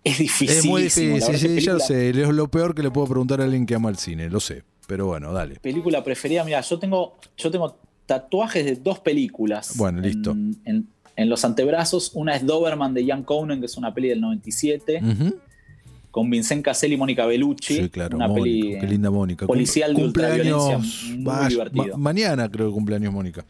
Es 0.02 0.18
difícil. 0.18 0.58
Es 0.58 0.64
muy 0.64 0.82
difícil, 0.82 1.38
sí, 1.38 1.60
ya 1.60 1.74
lo 1.74 1.80
sé. 1.80 2.10
Es 2.10 2.28
lo 2.28 2.48
peor 2.48 2.74
que 2.74 2.82
le 2.82 2.90
puedo 2.90 3.06
preguntar 3.06 3.40
a 3.40 3.44
alguien 3.44 3.64
que 3.66 3.74
ama 3.74 3.90
el 3.90 3.98
cine, 3.98 4.28
lo 4.28 4.40
sé. 4.40 4.64
Pero 4.88 5.06
bueno, 5.06 5.32
dale. 5.32 5.56
Película 5.60 6.02
preferida, 6.02 6.42
mira, 6.44 6.62
yo 6.62 6.78
tengo, 6.78 7.18
yo 7.36 7.50
tengo 7.50 7.76
tatuajes 8.08 8.64
de 8.64 8.74
dos 8.76 8.98
películas. 9.00 9.76
Bueno, 9.76 10.00
listo. 10.00 10.34
En, 10.64 10.88
los 11.28 11.44
antebrazos. 11.44 12.12
Una 12.14 12.34
es 12.34 12.46
Doberman 12.46 12.94
de 12.94 13.04
Jan 13.06 13.22
Conan, 13.22 13.60
que 13.60 13.66
es 13.66 13.76
una 13.76 13.92
peli 13.92 14.08
del 14.08 14.20
97. 14.20 15.00
Con 16.10 16.30
Vincent 16.30 16.64
Cassel 16.64 16.92
y 16.92 16.96
Mónica 16.96 17.26
Bellucci. 17.26 17.74
Sí, 17.74 17.88
claro. 17.90 18.16
Una 18.16 18.32
peli. 18.32 18.78
Qué 18.80 18.86
linda 18.86 19.10
Mónica. 19.10 19.46
Policial 19.46 19.94
de 19.94 20.04
ultraviolencia. 20.04 20.78
Muy 20.78 21.48
divertido. 21.48 21.98
mañana 21.98 22.48
creo 22.50 22.68
que 22.68 22.72
cumpleaños 22.72 23.12
Mónica. 23.12 23.44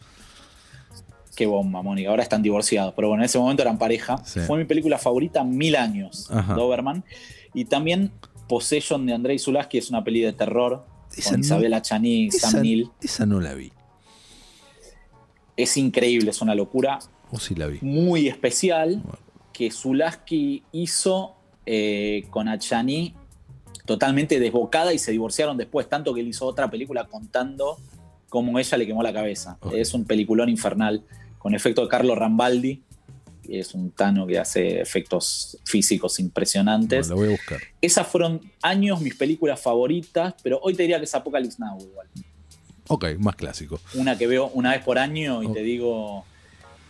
Qué 1.36 1.46
bomba, 1.46 1.80
Mónica. 1.82 2.10
Ahora 2.10 2.24
están 2.24 2.42
divorciados. 2.42 2.94
Pero 2.96 3.08
bueno, 3.08 3.22
en 3.22 3.26
ese 3.26 3.38
momento 3.38 3.62
eran 3.62 3.78
pareja. 3.78 4.18
Fue 4.18 4.58
mi 4.58 4.64
película 4.64 4.98
favorita 4.98 5.44
mil 5.44 5.76
años, 5.76 6.28
Doberman. 6.48 7.04
Y 7.54 7.66
también 7.66 8.10
Possession 8.48 9.06
de 9.06 9.12
Andrei 9.12 9.38
Zulaski 9.38 9.78
es 9.78 9.88
una 9.90 10.02
peli 10.02 10.22
de 10.22 10.32
terror. 10.32 10.84
con 11.30 11.40
Isabela 11.40 11.80
Chani, 11.80 12.32
Sam 12.32 12.62
Neill. 12.62 12.90
Esa 13.00 13.24
no 13.24 13.40
la 13.40 13.54
vi 13.54 13.70
es 15.58 15.76
increíble, 15.76 16.30
es 16.30 16.40
una 16.40 16.54
locura. 16.54 17.00
Oh, 17.30 17.38
sí 17.38 17.54
la 17.54 17.66
vi. 17.66 17.78
Muy 17.82 18.28
especial 18.28 19.02
que 19.52 19.70
Zulaski 19.70 20.62
hizo 20.72 21.34
eh, 21.66 22.24
con 22.30 22.48
Achani 22.48 23.14
totalmente 23.84 24.38
desbocada 24.38 24.94
y 24.94 24.98
se 24.98 25.10
divorciaron 25.10 25.56
después, 25.56 25.88
tanto 25.88 26.14
que 26.14 26.20
él 26.20 26.28
hizo 26.28 26.46
otra 26.46 26.70
película 26.70 27.06
contando 27.06 27.76
cómo 28.28 28.58
ella 28.58 28.78
le 28.78 28.86
quemó 28.86 29.02
la 29.02 29.12
cabeza. 29.12 29.58
Es 29.72 29.94
un 29.94 30.04
peliculón 30.04 30.48
infernal 30.48 31.02
con 31.38 31.54
efecto 31.54 31.82
de 31.82 31.88
Carlo 31.88 32.14
Rambaldi, 32.14 32.82
que 33.42 33.58
es 33.58 33.74
un 33.74 33.90
tano 33.90 34.26
que 34.26 34.38
hace 34.38 34.80
efectos 34.80 35.58
físicos 35.64 36.20
impresionantes. 36.20 37.08
lo 37.08 37.16
voy 37.16 37.28
a 37.28 37.30
buscar. 37.32 37.58
Esas 37.80 38.06
fueron 38.06 38.40
años 38.62 39.00
mis 39.00 39.16
películas 39.16 39.60
favoritas, 39.60 40.34
pero 40.40 40.60
hoy 40.62 40.74
te 40.74 40.82
diría 40.82 40.98
que 40.98 41.04
es 41.04 41.14
Apocalypse 41.16 41.56
Now 41.58 41.78
igual. 41.80 42.06
Ok, 42.88 43.06
más 43.18 43.36
clásico. 43.36 43.80
Una 43.94 44.18
que 44.18 44.26
veo 44.26 44.48
una 44.48 44.72
vez 44.72 44.82
por 44.82 44.98
año 44.98 45.42
y 45.42 45.52
te 45.52 45.62
digo, 45.62 46.24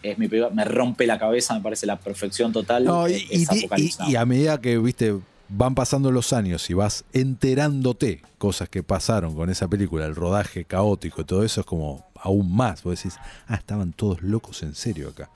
es 0.03 0.19
mi 0.19 0.29
me 0.29 0.65
rompe 0.65 1.07
la 1.07 1.19
cabeza, 1.19 1.55
me 1.55 1.61
parece 1.61 1.87
la 1.87 1.99
perfección 1.99 2.53
total. 2.53 2.87
y, 3.09 4.17
a 4.17 4.25
medida 4.25 4.61
que, 4.61 4.79
viste, 4.79 5.19
van 5.49 5.75
pasando 5.75 6.11
los 6.13 6.33
años 6.33 6.69
y 6.71 6.75
vas 6.75 7.05
enterándote 7.13 8.23
cosas 8.39 8.69
que 8.69 8.83
pasaron 8.83 9.35
con 9.35 9.51
esa 9.51 9.69
película, 9.69 10.07
el 10.07 10.15
rodaje 10.15 10.65
caótico 10.65 11.23
y 11.23 11.25
todo 11.25 11.45
eso 11.45 11.61
es 11.61 11.67
como 11.67 12.07
aún 12.15 12.55
más. 12.55 12.83
Vos 12.83 12.97
decís, 12.97 13.19
ah, 13.47 13.57
estaban 13.57 13.93
todos 13.93 14.23
locos 14.23 14.63
en 14.63 14.75
serio 14.75 15.09
acá 15.09 15.29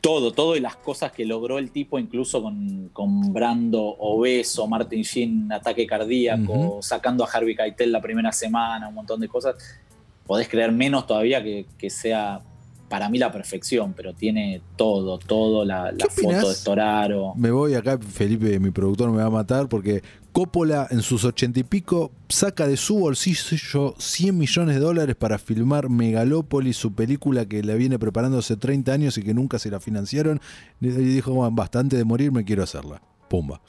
todo, 0.00 0.32
todo 0.32 0.56
y 0.56 0.60
las 0.60 0.76
cosas 0.76 1.12
que 1.12 1.24
logró 1.24 1.58
el 1.58 1.70
tipo, 1.70 1.98
incluso 1.98 2.42
con, 2.42 2.90
con 2.92 3.32
Brando 3.32 3.82
obeso, 3.82 4.66
Martin 4.66 5.02
Sheen, 5.02 5.52
ataque 5.52 5.86
cardíaco, 5.86 6.78
sacando 6.82 7.24
a 7.24 7.28
Harvey 7.28 7.56
Keitel 7.56 7.90
la 7.90 8.00
primera 8.00 8.32
semana, 8.32 8.88
un 8.88 8.94
montón 8.94 9.20
de 9.20 9.28
cosas. 9.28 9.56
Podés 10.26 10.48
creer 10.48 10.72
menos 10.72 11.06
todavía 11.06 11.42
que, 11.42 11.66
que 11.76 11.90
sea 11.90 12.42
para 12.88 13.08
mí 13.08 13.18
la 13.18 13.30
perfección, 13.30 13.92
pero 13.94 14.14
tiene 14.14 14.62
todo, 14.76 15.18
todo, 15.18 15.64
la, 15.64 15.92
foto 16.10 16.48
de 16.48 16.54
Storaro. 16.54 17.34
Me 17.36 17.50
voy 17.50 17.74
acá, 17.74 17.98
Felipe, 17.98 18.58
mi 18.58 18.70
productor 18.70 19.10
me 19.10 19.18
va 19.18 19.26
a 19.26 19.30
matar, 19.30 19.68
porque 19.68 20.02
Coppola 20.32 20.86
en 20.90 21.02
sus 21.02 21.24
ochenta 21.24 21.58
y 21.58 21.64
pico 21.64 22.12
saca 22.28 22.66
de 22.66 22.76
su 22.76 22.98
bolsillo 22.98 23.94
100 23.98 24.36
millones 24.36 24.76
de 24.76 24.80
dólares 24.80 25.16
para 25.16 25.38
filmar 25.38 25.88
Megalópolis, 25.88 26.76
su 26.76 26.92
película 26.92 27.46
que 27.46 27.62
la 27.62 27.74
viene 27.74 27.98
preparando 27.98 28.38
hace 28.38 28.56
30 28.56 28.92
años 28.92 29.18
y 29.18 29.22
que 29.22 29.34
nunca 29.34 29.58
se 29.58 29.70
la 29.70 29.80
financiaron, 29.80 30.40
y 30.80 30.88
dijo, 30.88 31.50
bastante 31.50 31.96
de 31.96 32.04
morir, 32.04 32.30
me 32.30 32.44
quiero 32.44 32.62
hacerla. 32.62 33.02
Pumba. 33.28 33.60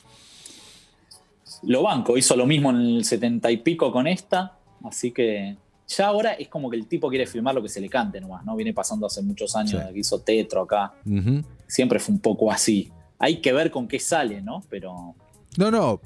Lo 1.63 1.83
banco, 1.83 2.17
hizo 2.17 2.35
lo 2.35 2.45
mismo 2.45 2.69
en 2.69 2.77
el 2.77 3.03
70 3.03 3.51
y 3.51 3.57
pico 3.57 3.91
con 3.91 4.07
esta, 4.07 4.57
así 4.83 5.11
que 5.11 5.57
ya 5.87 6.07
ahora 6.07 6.33
es 6.33 6.47
como 6.47 6.69
que 6.69 6.77
el 6.77 6.85
tipo 6.85 7.09
quiere 7.09 7.25
filmar 7.25 7.55
lo 7.55 7.63
que 7.63 7.69
se 7.69 7.81
le 7.81 7.89
cante 7.89 8.21
nomás, 8.21 8.45
¿no? 8.45 8.55
Viene 8.55 8.73
pasando 8.73 9.07
hace 9.07 9.23
muchos 9.23 9.55
años, 9.55 9.81
que 9.91 9.99
hizo 9.99 10.19
Tetro 10.19 10.61
acá. 10.61 10.93
Siempre 11.67 11.99
fue 11.99 12.13
un 12.13 12.21
poco 12.21 12.51
así. 12.51 12.91
Hay 13.17 13.41
que 13.41 13.51
ver 13.51 13.71
con 13.71 13.87
qué 13.87 13.99
sale, 13.99 14.41
¿no? 14.41 14.63
Pero. 14.69 15.15
No, 15.57 15.71
no, 15.71 16.01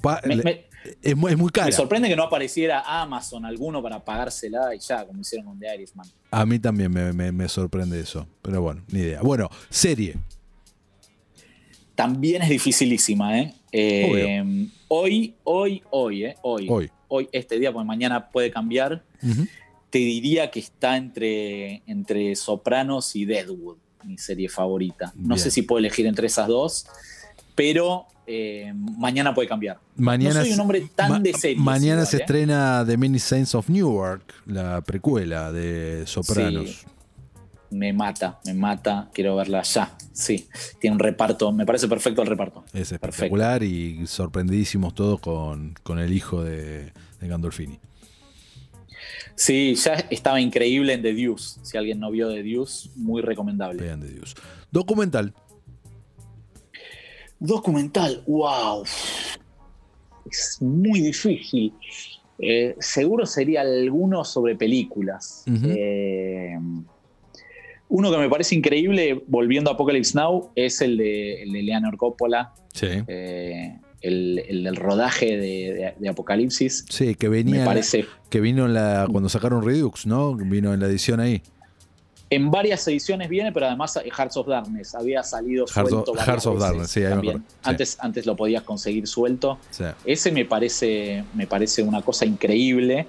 es, 1.02 1.16
muy, 1.16 1.32
es 1.32 1.38
muy 1.38 1.50
caro. 1.50 1.66
Me 1.66 1.72
sorprende 1.72 2.08
que 2.08 2.16
no 2.16 2.24
apareciera 2.24 2.82
Amazon 3.02 3.44
alguno 3.44 3.82
para 3.82 4.04
pagársela 4.04 4.74
y 4.74 4.78
ya, 4.78 5.06
como 5.06 5.20
hicieron 5.20 5.46
con 5.46 5.58
The 5.58 5.74
Irishman. 5.74 6.06
A 6.30 6.44
mí 6.46 6.58
también 6.58 6.92
me, 6.92 7.48
sorprende 7.48 8.00
eso, 8.00 8.26
pero 8.42 8.60
bueno, 8.62 8.82
ni 8.88 9.00
idea. 9.00 9.20
Bueno, 9.22 9.48
serie. 9.70 10.16
También 11.94 12.42
es 12.42 12.48
dificilísima, 12.48 13.38
¿eh? 13.38 13.54
eh 13.70 14.68
hoy, 14.88 15.34
hoy, 15.44 15.82
hoy, 15.90 16.24
¿eh? 16.24 16.36
Hoy. 16.42 16.66
Hoy. 16.68 16.90
Hoy, 17.06 17.28
este 17.30 17.60
día, 17.60 17.72
porque 17.72 17.86
mañana 17.86 18.30
puede 18.30 18.50
cambiar 18.50 19.04
te 19.94 20.00
diría 20.00 20.50
que 20.50 20.58
está 20.58 20.96
entre, 20.96 21.84
entre 21.86 22.34
Sopranos 22.34 23.14
y 23.14 23.26
Deadwood, 23.26 23.76
mi 24.02 24.18
serie 24.18 24.48
favorita. 24.48 25.12
No 25.14 25.38
sé 25.38 25.52
si 25.52 25.62
puedo 25.62 25.78
elegir 25.78 26.06
entre 26.06 26.26
esas 26.26 26.48
dos, 26.48 26.88
pero 27.54 28.06
eh, 28.26 28.72
mañana 28.74 29.34
puede 29.34 29.48
cambiar. 29.48 29.78
Mañana 29.96 30.34
no 30.36 30.40
soy 30.42 30.52
un 30.52 30.60
hombre 30.60 30.88
tan 30.94 31.22
de 31.22 31.32
series. 31.34 31.58
Mañana 31.58 32.04
se 32.04 32.16
¿eh? 32.16 32.20
estrena 32.20 32.84
The 32.86 32.96
Many 32.96 33.18
Saints 33.18 33.54
of 33.54 33.68
Newark, 33.68 34.22
la 34.46 34.80
precuela 34.80 35.52
de 35.52 36.04
Sopranos. 36.06 36.86
me 37.70 37.92
mata, 37.92 38.40
me 38.46 38.54
mata, 38.54 39.10
quiero 39.12 39.36
verla 39.36 39.62
ya. 39.62 39.96
Sí, 40.12 40.48
tiene 40.80 40.94
un 40.94 41.00
reparto, 41.00 41.50
me 41.52 41.66
parece 41.66 41.88
perfecto 41.88 42.22
el 42.22 42.28
reparto. 42.28 42.64
Es 42.72 42.92
espectacular 42.92 43.62
y 43.62 44.06
sorprendidísimos 44.06 44.94
todos 44.94 45.20
con, 45.20 45.74
con 45.82 45.98
el 45.98 46.12
hijo 46.12 46.42
de, 46.42 46.92
de 47.20 47.28
Gandolfini. 47.28 47.78
Sí, 49.36 49.74
ya 49.74 49.94
estaba 50.10 50.40
increíble 50.40 50.92
en 50.92 51.02
The 51.02 51.12
Deuce. 51.12 51.58
Si 51.62 51.76
alguien 51.76 51.98
no 51.98 52.10
vio 52.10 52.30
The 52.30 52.42
Deuce, 52.42 52.88
muy 52.94 53.20
recomendable. 53.20 53.82
Vean 53.82 54.00
The 54.00 54.08
Deuce. 54.08 54.34
Documental. 54.70 55.34
Documental, 57.44 58.22
wow. 58.26 58.84
Es 60.30 60.58
muy 60.60 61.00
difícil. 61.00 61.74
Eh, 62.38 62.74
seguro 62.80 63.26
sería 63.26 63.60
alguno 63.60 64.24
sobre 64.24 64.56
películas. 64.56 65.44
Eh, 65.46 66.58
uno 67.88 68.10
que 68.10 68.16
me 68.16 68.30
parece 68.30 68.54
increíble, 68.54 69.22
volviendo 69.26 69.70
a 69.70 69.74
Apocalypse 69.74 70.16
Now, 70.16 70.50
es 70.56 70.80
el 70.80 70.96
de, 70.96 71.42
el 71.42 71.52
de 71.52 71.62
Leonard 71.62 71.96
Coppola. 71.96 72.54
Sí. 72.72 72.88
Eh, 73.06 73.78
el, 74.00 74.76
rodaje 74.76 75.36
de, 75.36 76.08
Apocalipsis. 76.08 76.86
Sí, 76.88 77.14
que 77.14 77.28
venía. 77.28 77.64
parece, 77.64 78.06
que 78.30 78.40
vino 78.40 78.64
en 78.64 78.74
la, 78.74 79.06
cuando 79.10 79.28
sacaron 79.28 79.64
Redux, 79.64 80.06
¿no? 80.06 80.34
Vino 80.34 80.72
en 80.72 80.80
la 80.80 80.86
edición 80.86 81.20
ahí. 81.20 81.42
En 82.34 82.50
varias 82.50 82.86
ediciones 82.88 83.28
viene, 83.28 83.52
pero 83.52 83.66
además 83.66 83.96
Hearts 84.04 84.36
of 84.36 84.48
Darkness 84.48 84.94
había 84.96 85.22
salido 85.22 85.68
suelto. 85.68 86.14
Hearts 86.14 86.46
of 86.46 86.58
Darkness, 86.58 86.90
sí, 86.90 87.02
Antes, 87.62 87.96
antes 88.00 88.26
lo 88.26 88.34
podías 88.34 88.64
conseguir 88.64 89.06
suelto. 89.06 89.58
Ese 90.04 90.32
me 90.32 90.44
parece, 90.44 91.22
me 91.34 91.46
parece 91.46 91.82
una 91.82 92.02
cosa 92.02 92.26
increíble. 92.26 93.06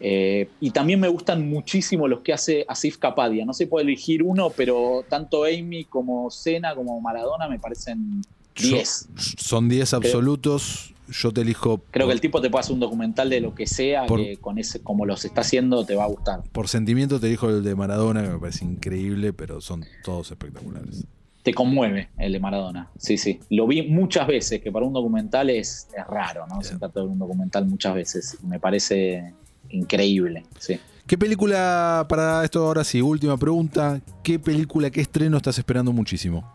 Eh, 0.00 0.48
y 0.60 0.70
también 0.70 1.00
me 1.00 1.08
gustan 1.08 1.48
muchísimo 1.48 2.08
los 2.08 2.20
que 2.20 2.32
hace 2.32 2.64
Asif 2.66 2.96
Kapadia. 2.96 3.44
No 3.44 3.52
se 3.52 3.66
puede 3.66 3.84
elegir 3.84 4.22
uno, 4.22 4.48
pero 4.48 5.04
tanto 5.06 5.44
Amy 5.44 5.84
como 5.84 6.30
Sena 6.30 6.74
como 6.74 6.98
Maradona 7.02 7.48
me 7.48 7.58
parecen 7.58 8.22
10. 8.54 9.08
Son 9.36 9.68
10 9.68 9.92
absolutos. 9.92 10.94
Yo 11.08 11.32
te 11.32 11.42
elijo. 11.42 11.82
Creo 11.90 12.06
que 12.06 12.12
el 12.12 12.20
tipo 12.20 12.40
te 12.40 12.50
puede 12.50 12.60
hacer 12.60 12.74
un 12.74 12.80
documental 12.80 13.30
de 13.30 13.40
lo 13.40 13.54
que 13.54 13.66
sea, 13.66 14.06
que 14.06 14.38
con 14.38 14.58
ese, 14.58 14.80
como 14.82 15.06
los 15.06 15.24
está 15.24 15.42
haciendo, 15.42 15.84
te 15.84 15.94
va 15.94 16.04
a 16.04 16.08
gustar. 16.08 16.42
Por 16.52 16.68
sentimiento 16.68 17.20
te 17.20 17.28
elijo 17.28 17.48
el 17.48 17.62
de 17.62 17.74
Maradona, 17.74 18.22
que 18.22 18.28
me 18.30 18.38
parece 18.38 18.64
increíble, 18.64 19.32
pero 19.32 19.60
son 19.60 19.84
todos 20.04 20.30
espectaculares. 20.30 21.04
te 21.42 21.54
conmueve 21.54 22.08
el 22.18 22.32
de 22.32 22.40
Maradona. 22.40 22.90
Sí, 22.98 23.18
sí. 23.18 23.38
Lo 23.50 23.68
vi 23.68 23.82
muchas 23.82 24.26
veces, 24.26 24.60
que 24.60 24.72
para 24.72 24.84
un 24.84 24.92
documental 24.92 25.48
es, 25.48 25.86
es 25.96 26.04
raro, 26.08 26.44
¿no? 26.48 26.60
Sentarte 26.60 26.98
a 26.98 27.02
ver 27.02 27.12
un 27.12 27.20
documental 27.20 27.66
muchas 27.66 27.94
veces. 27.94 28.38
Me 28.42 28.58
parece 28.58 29.32
increíble, 29.70 30.44
sí. 30.58 30.80
¿Qué 31.06 31.16
película, 31.16 32.04
para 32.08 32.42
esto 32.42 32.66
ahora 32.66 32.82
sí, 32.82 33.00
última 33.00 33.36
pregunta, 33.36 34.00
¿qué 34.24 34.40
película, 34.40 34.90
qué 34.90 35.00
estreno 35.00 35.36
estás 35.36 35.56
esperando 35.56 35.92
muchísimo? 35.92 36.52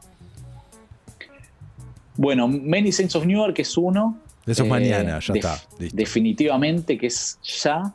Bueno, 2.17 2.49
Many 2.49 2.91
Saints 2.91 3.15
of 3.15 3.25
New 3.25 3.37
York 3.37 3.59
es 3.59 3.77
uno. 3.77 4.19
Eso 4.45 4.63
es 4.63 4.67
Eh, 4.67 4.69
mañana, 4.69 5.19
ya 5.19 5.33
está. 5.33 5.57
listo. 5.79 5.95
Definitivamente 5.95 6.97
que 6.97 7.07
es 7.07 7.39
ya. 7.43 7.93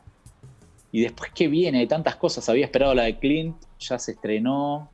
Y 0.91 1.01
después 1.01 1.31
que 1.33 1.47
viene 1.47 1.79
de 1.79 1.87
tantas 1.87 2.15
cosas. 2.15 2.47
Había 2.49 2.65
esperado 2.65 2.93
la 2.95 3.03
de 3.03 3.17
Clint, 3.19 3.55
ya 3.79 3.99
se 3.99 4.13
estrenó. 4.13 4.89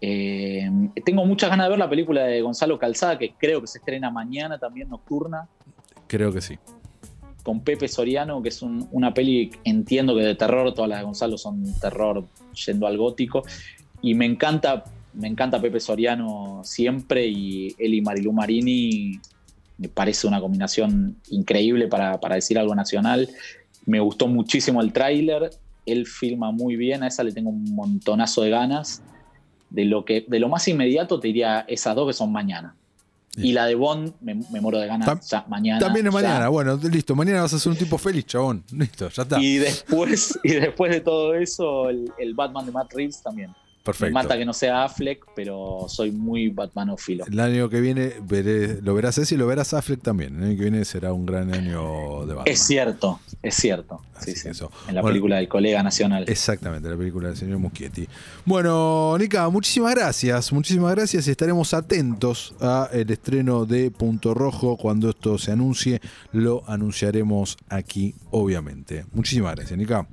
Eh, 0.00 0.68
tengo 1.04 1.24
muchas 1.24 1.48
ganas 1.50 1.66
de 1.66 1.70
ver 1.70 1.78
la 1.78 1.88
película 1.88 2.24
de 2.24 2.42
Gonzalo 2.42 2.78
Calzada, 2.78 3.18
que 3.18 3.32
creo 3.38 3.60
que 3.62 3.66
se 3.66 3.78
estrena 3.78 4.10
mañana 4.10 4.58
también 4.58 4.88
nocturna, 4.90 5.48
Creo 6.06 6.30
que 6.30 6.42
sí. 6.42 6.58
con 7.42 7.60
Pepe 7.60 7.88
Soriano, 7.88 8.42
que 8.42 8.50
es 8.50 8.60
un- 8.62 8.86
una 8.92 9.14
peli, 9.14 9.50
entiendo 9.64 10.14
que 10.14 10.22
de 10.22 10.34
terror, 10.34 10.72
todas 10.74 10.90
las 10.90 10.98
de 10.98 11.04
Gonzalo 11.06 11.38
son 11.38 11.64
terror 11.80 12.24
yendo 12.66 12.86
al 12.86 12.98
gótico. 12.98 13.42
Y 14.02 14.14
me 14.14 14.26
encanta, 14.26 14.84
me 15.14 15.28
encanta 15.28 15.60
Pepe 15.60 15.80
Soriano 15.80 16.60
siempre 16.64 17.26
y 17.26 17.74
él 17.78 17.94
y 17.94 18.00
Marilu 18.02 18.32
Marini 18.32 19.18
me 19.78 19.88
parece 19.88 20.26
una 20.26 20.40
combinación 20.40 21.16
increíble 21.30 21.88
para, 21.88 22.20
para 22.20 22.36
decir 22.36 22.58
algo 22.58 22.74
nacional. 22.74 23.28
Me 23.86 24.00
gustó 24.00 24.28
muchísimo 24.28 24.80
el 24.80 24.92
tráiler, 24.92 25.50
él 25.86 26.06
filma 26.06 26.50
muy 26.52 26.76
bien, 26.76 27.02
a 27.02 27.08
esa 27.08 27.22
le 27.24 27.32
tengo 27.32 27.50
un 27.50 27.74
montonazo 27.74 28.42
de 28.42 28.50
ganas. 28.50 29.02
De 29.70 29.84
lo, 29.84 30.04
que, 30.04 30.24
de 30.28 30.38
lo 30.38 30.48
más 30.48 30.68
inmediato 30.68 31.18
te 31.18 31.26
diría 31.28 31.64
esas 31.66 31.96
dos 31.96 32.06
que 32.06 32.12
son 32.12 32.30
mañana. 32.30 32.76
Y 33.36 33.50
la 33.52 33.66
de 33.66 33.74
Bond 33.74 34.12
me, 34.20 34.36
me 34.52 34.60
muero 34.60 34.78
de 34.78 34.86
ganas 34.86 35.08
Tam- 35.08 35.20
ya, 35.28 35.44
mañana. 35.48 35.80
También 35.80 36.06
es 36.06 36.14
ya. 36.14 36.20
mañana. 36.20 36.48
Bueno, 36.48 36.76
listo. 36.76 37.16
Mañana 37.16 37.42
vas 37.42 37.52
a 37.52 37.58
ser 37.58 37.72
un 37.72 37.78
tipo 37.78 37.98
feliz, 37.98 38.24
chabón. 38.26 38.62
Listo, 38.70 39.08
ya 39.08 39.22
está. 39.24 39.40
Y 39.42 39.56
después, 39.56 40.38
y 40.44 40.52
después 40.52 40.92
de 40.92 41.00
todo 41.00 41.34
eso, 41.34 41.90
el, 41.90 42.12
el 42.16 42.34
Batman 42.34 42.64
de 42.64 42.70
Matt 42.70 42.92
Reeves 42.94 43.20
también. 43.20 43.50
Me 43.84 43.92
Perfecto. 43.92 44.14
mata 44.14 44.38
que 44.38 44.46
no 44.46 44.54
sea 44.54 44.82
Affleck, 44.84 45.26
pero 45.36 45.84
soy 45.88 46.10
muy 46.10 46.48
Batmanófilo. 46.48 47.26
El 47.26 47.38
año 47.38 47.68
que 47.68 47.82
viene 47.82 48.14
veré- 48.22 48.80
lo 48.80 48.94
verás 48.94 49.18
ese 49.18 49.34
y 49.34 49.38
lo 49.38 49.46
verás 49.46 49.74
Affleck 49.74 50.00
también. 50.00 50.36
El 50.38 50.44
año 50.44 50.56
que 50.56 50.62
viene 50.62 50.84
será 50.86 51.12
un 51.12 51.26
gran 51.26 51.52
año 51.52 52.24
de 52.24 52.32
Batman. 52.32 52.44
Es 52.46 52.60
cierto, 52.60 53.20
es 53.42 53.54
cierto. 53.56 54.00
Así 54.14 54.30
Sí, 54.32 54.38
sí. 54.38 54.48
eso. 54.48 54.70
En 54.88 54.94
la 54.94 55.02
Bueno, 55.02 55.12
película 55.12 55.36
del 55.36 55.48
colega 55.48 55.82
nacional. 55.82 56.24
Exactamente, 56.28 56.88
la 56.88 56.96
película 56.96 57.28
del 57.28 57.36
señor 57.36 57.58
Muschietti. 57.58 58.08
Bueno, 58.46 59.18
Nica, 59.18 59.46
muchísimas 59.50 59.94
gracias. 59.94 60.50
Muchísimas 60.50 60.94
gracias 60.94 61.28
y 61.28 61.30
estaremos 61.32 61.74
atentos 61.74 62.54
a 62.62 62.88
el 62.90 63.10
estreno 63.10 63.66
de 63.66 63.90
Punto 63.90 64.32
Rojo. 64.32 64.78
Cuando 64.78 65.10
esto 65.10 65.36
se 65.36 65.52
anuncie, 65.52 66.00
lo 66.32 66.62
anunciaremos 66.66 67.58
aquí, 67.68 68.14
obviamente. 68.30 69.04
Muchísimas 69.12 69.54
gracias, 69.56 69.78
Nica. 69.78 70.06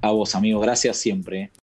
A 0.00 0.10
vos, 0.10 0.34
amigos, 0.36 0.62
gracias 0.62 0.96
siempre. 0.98 1.50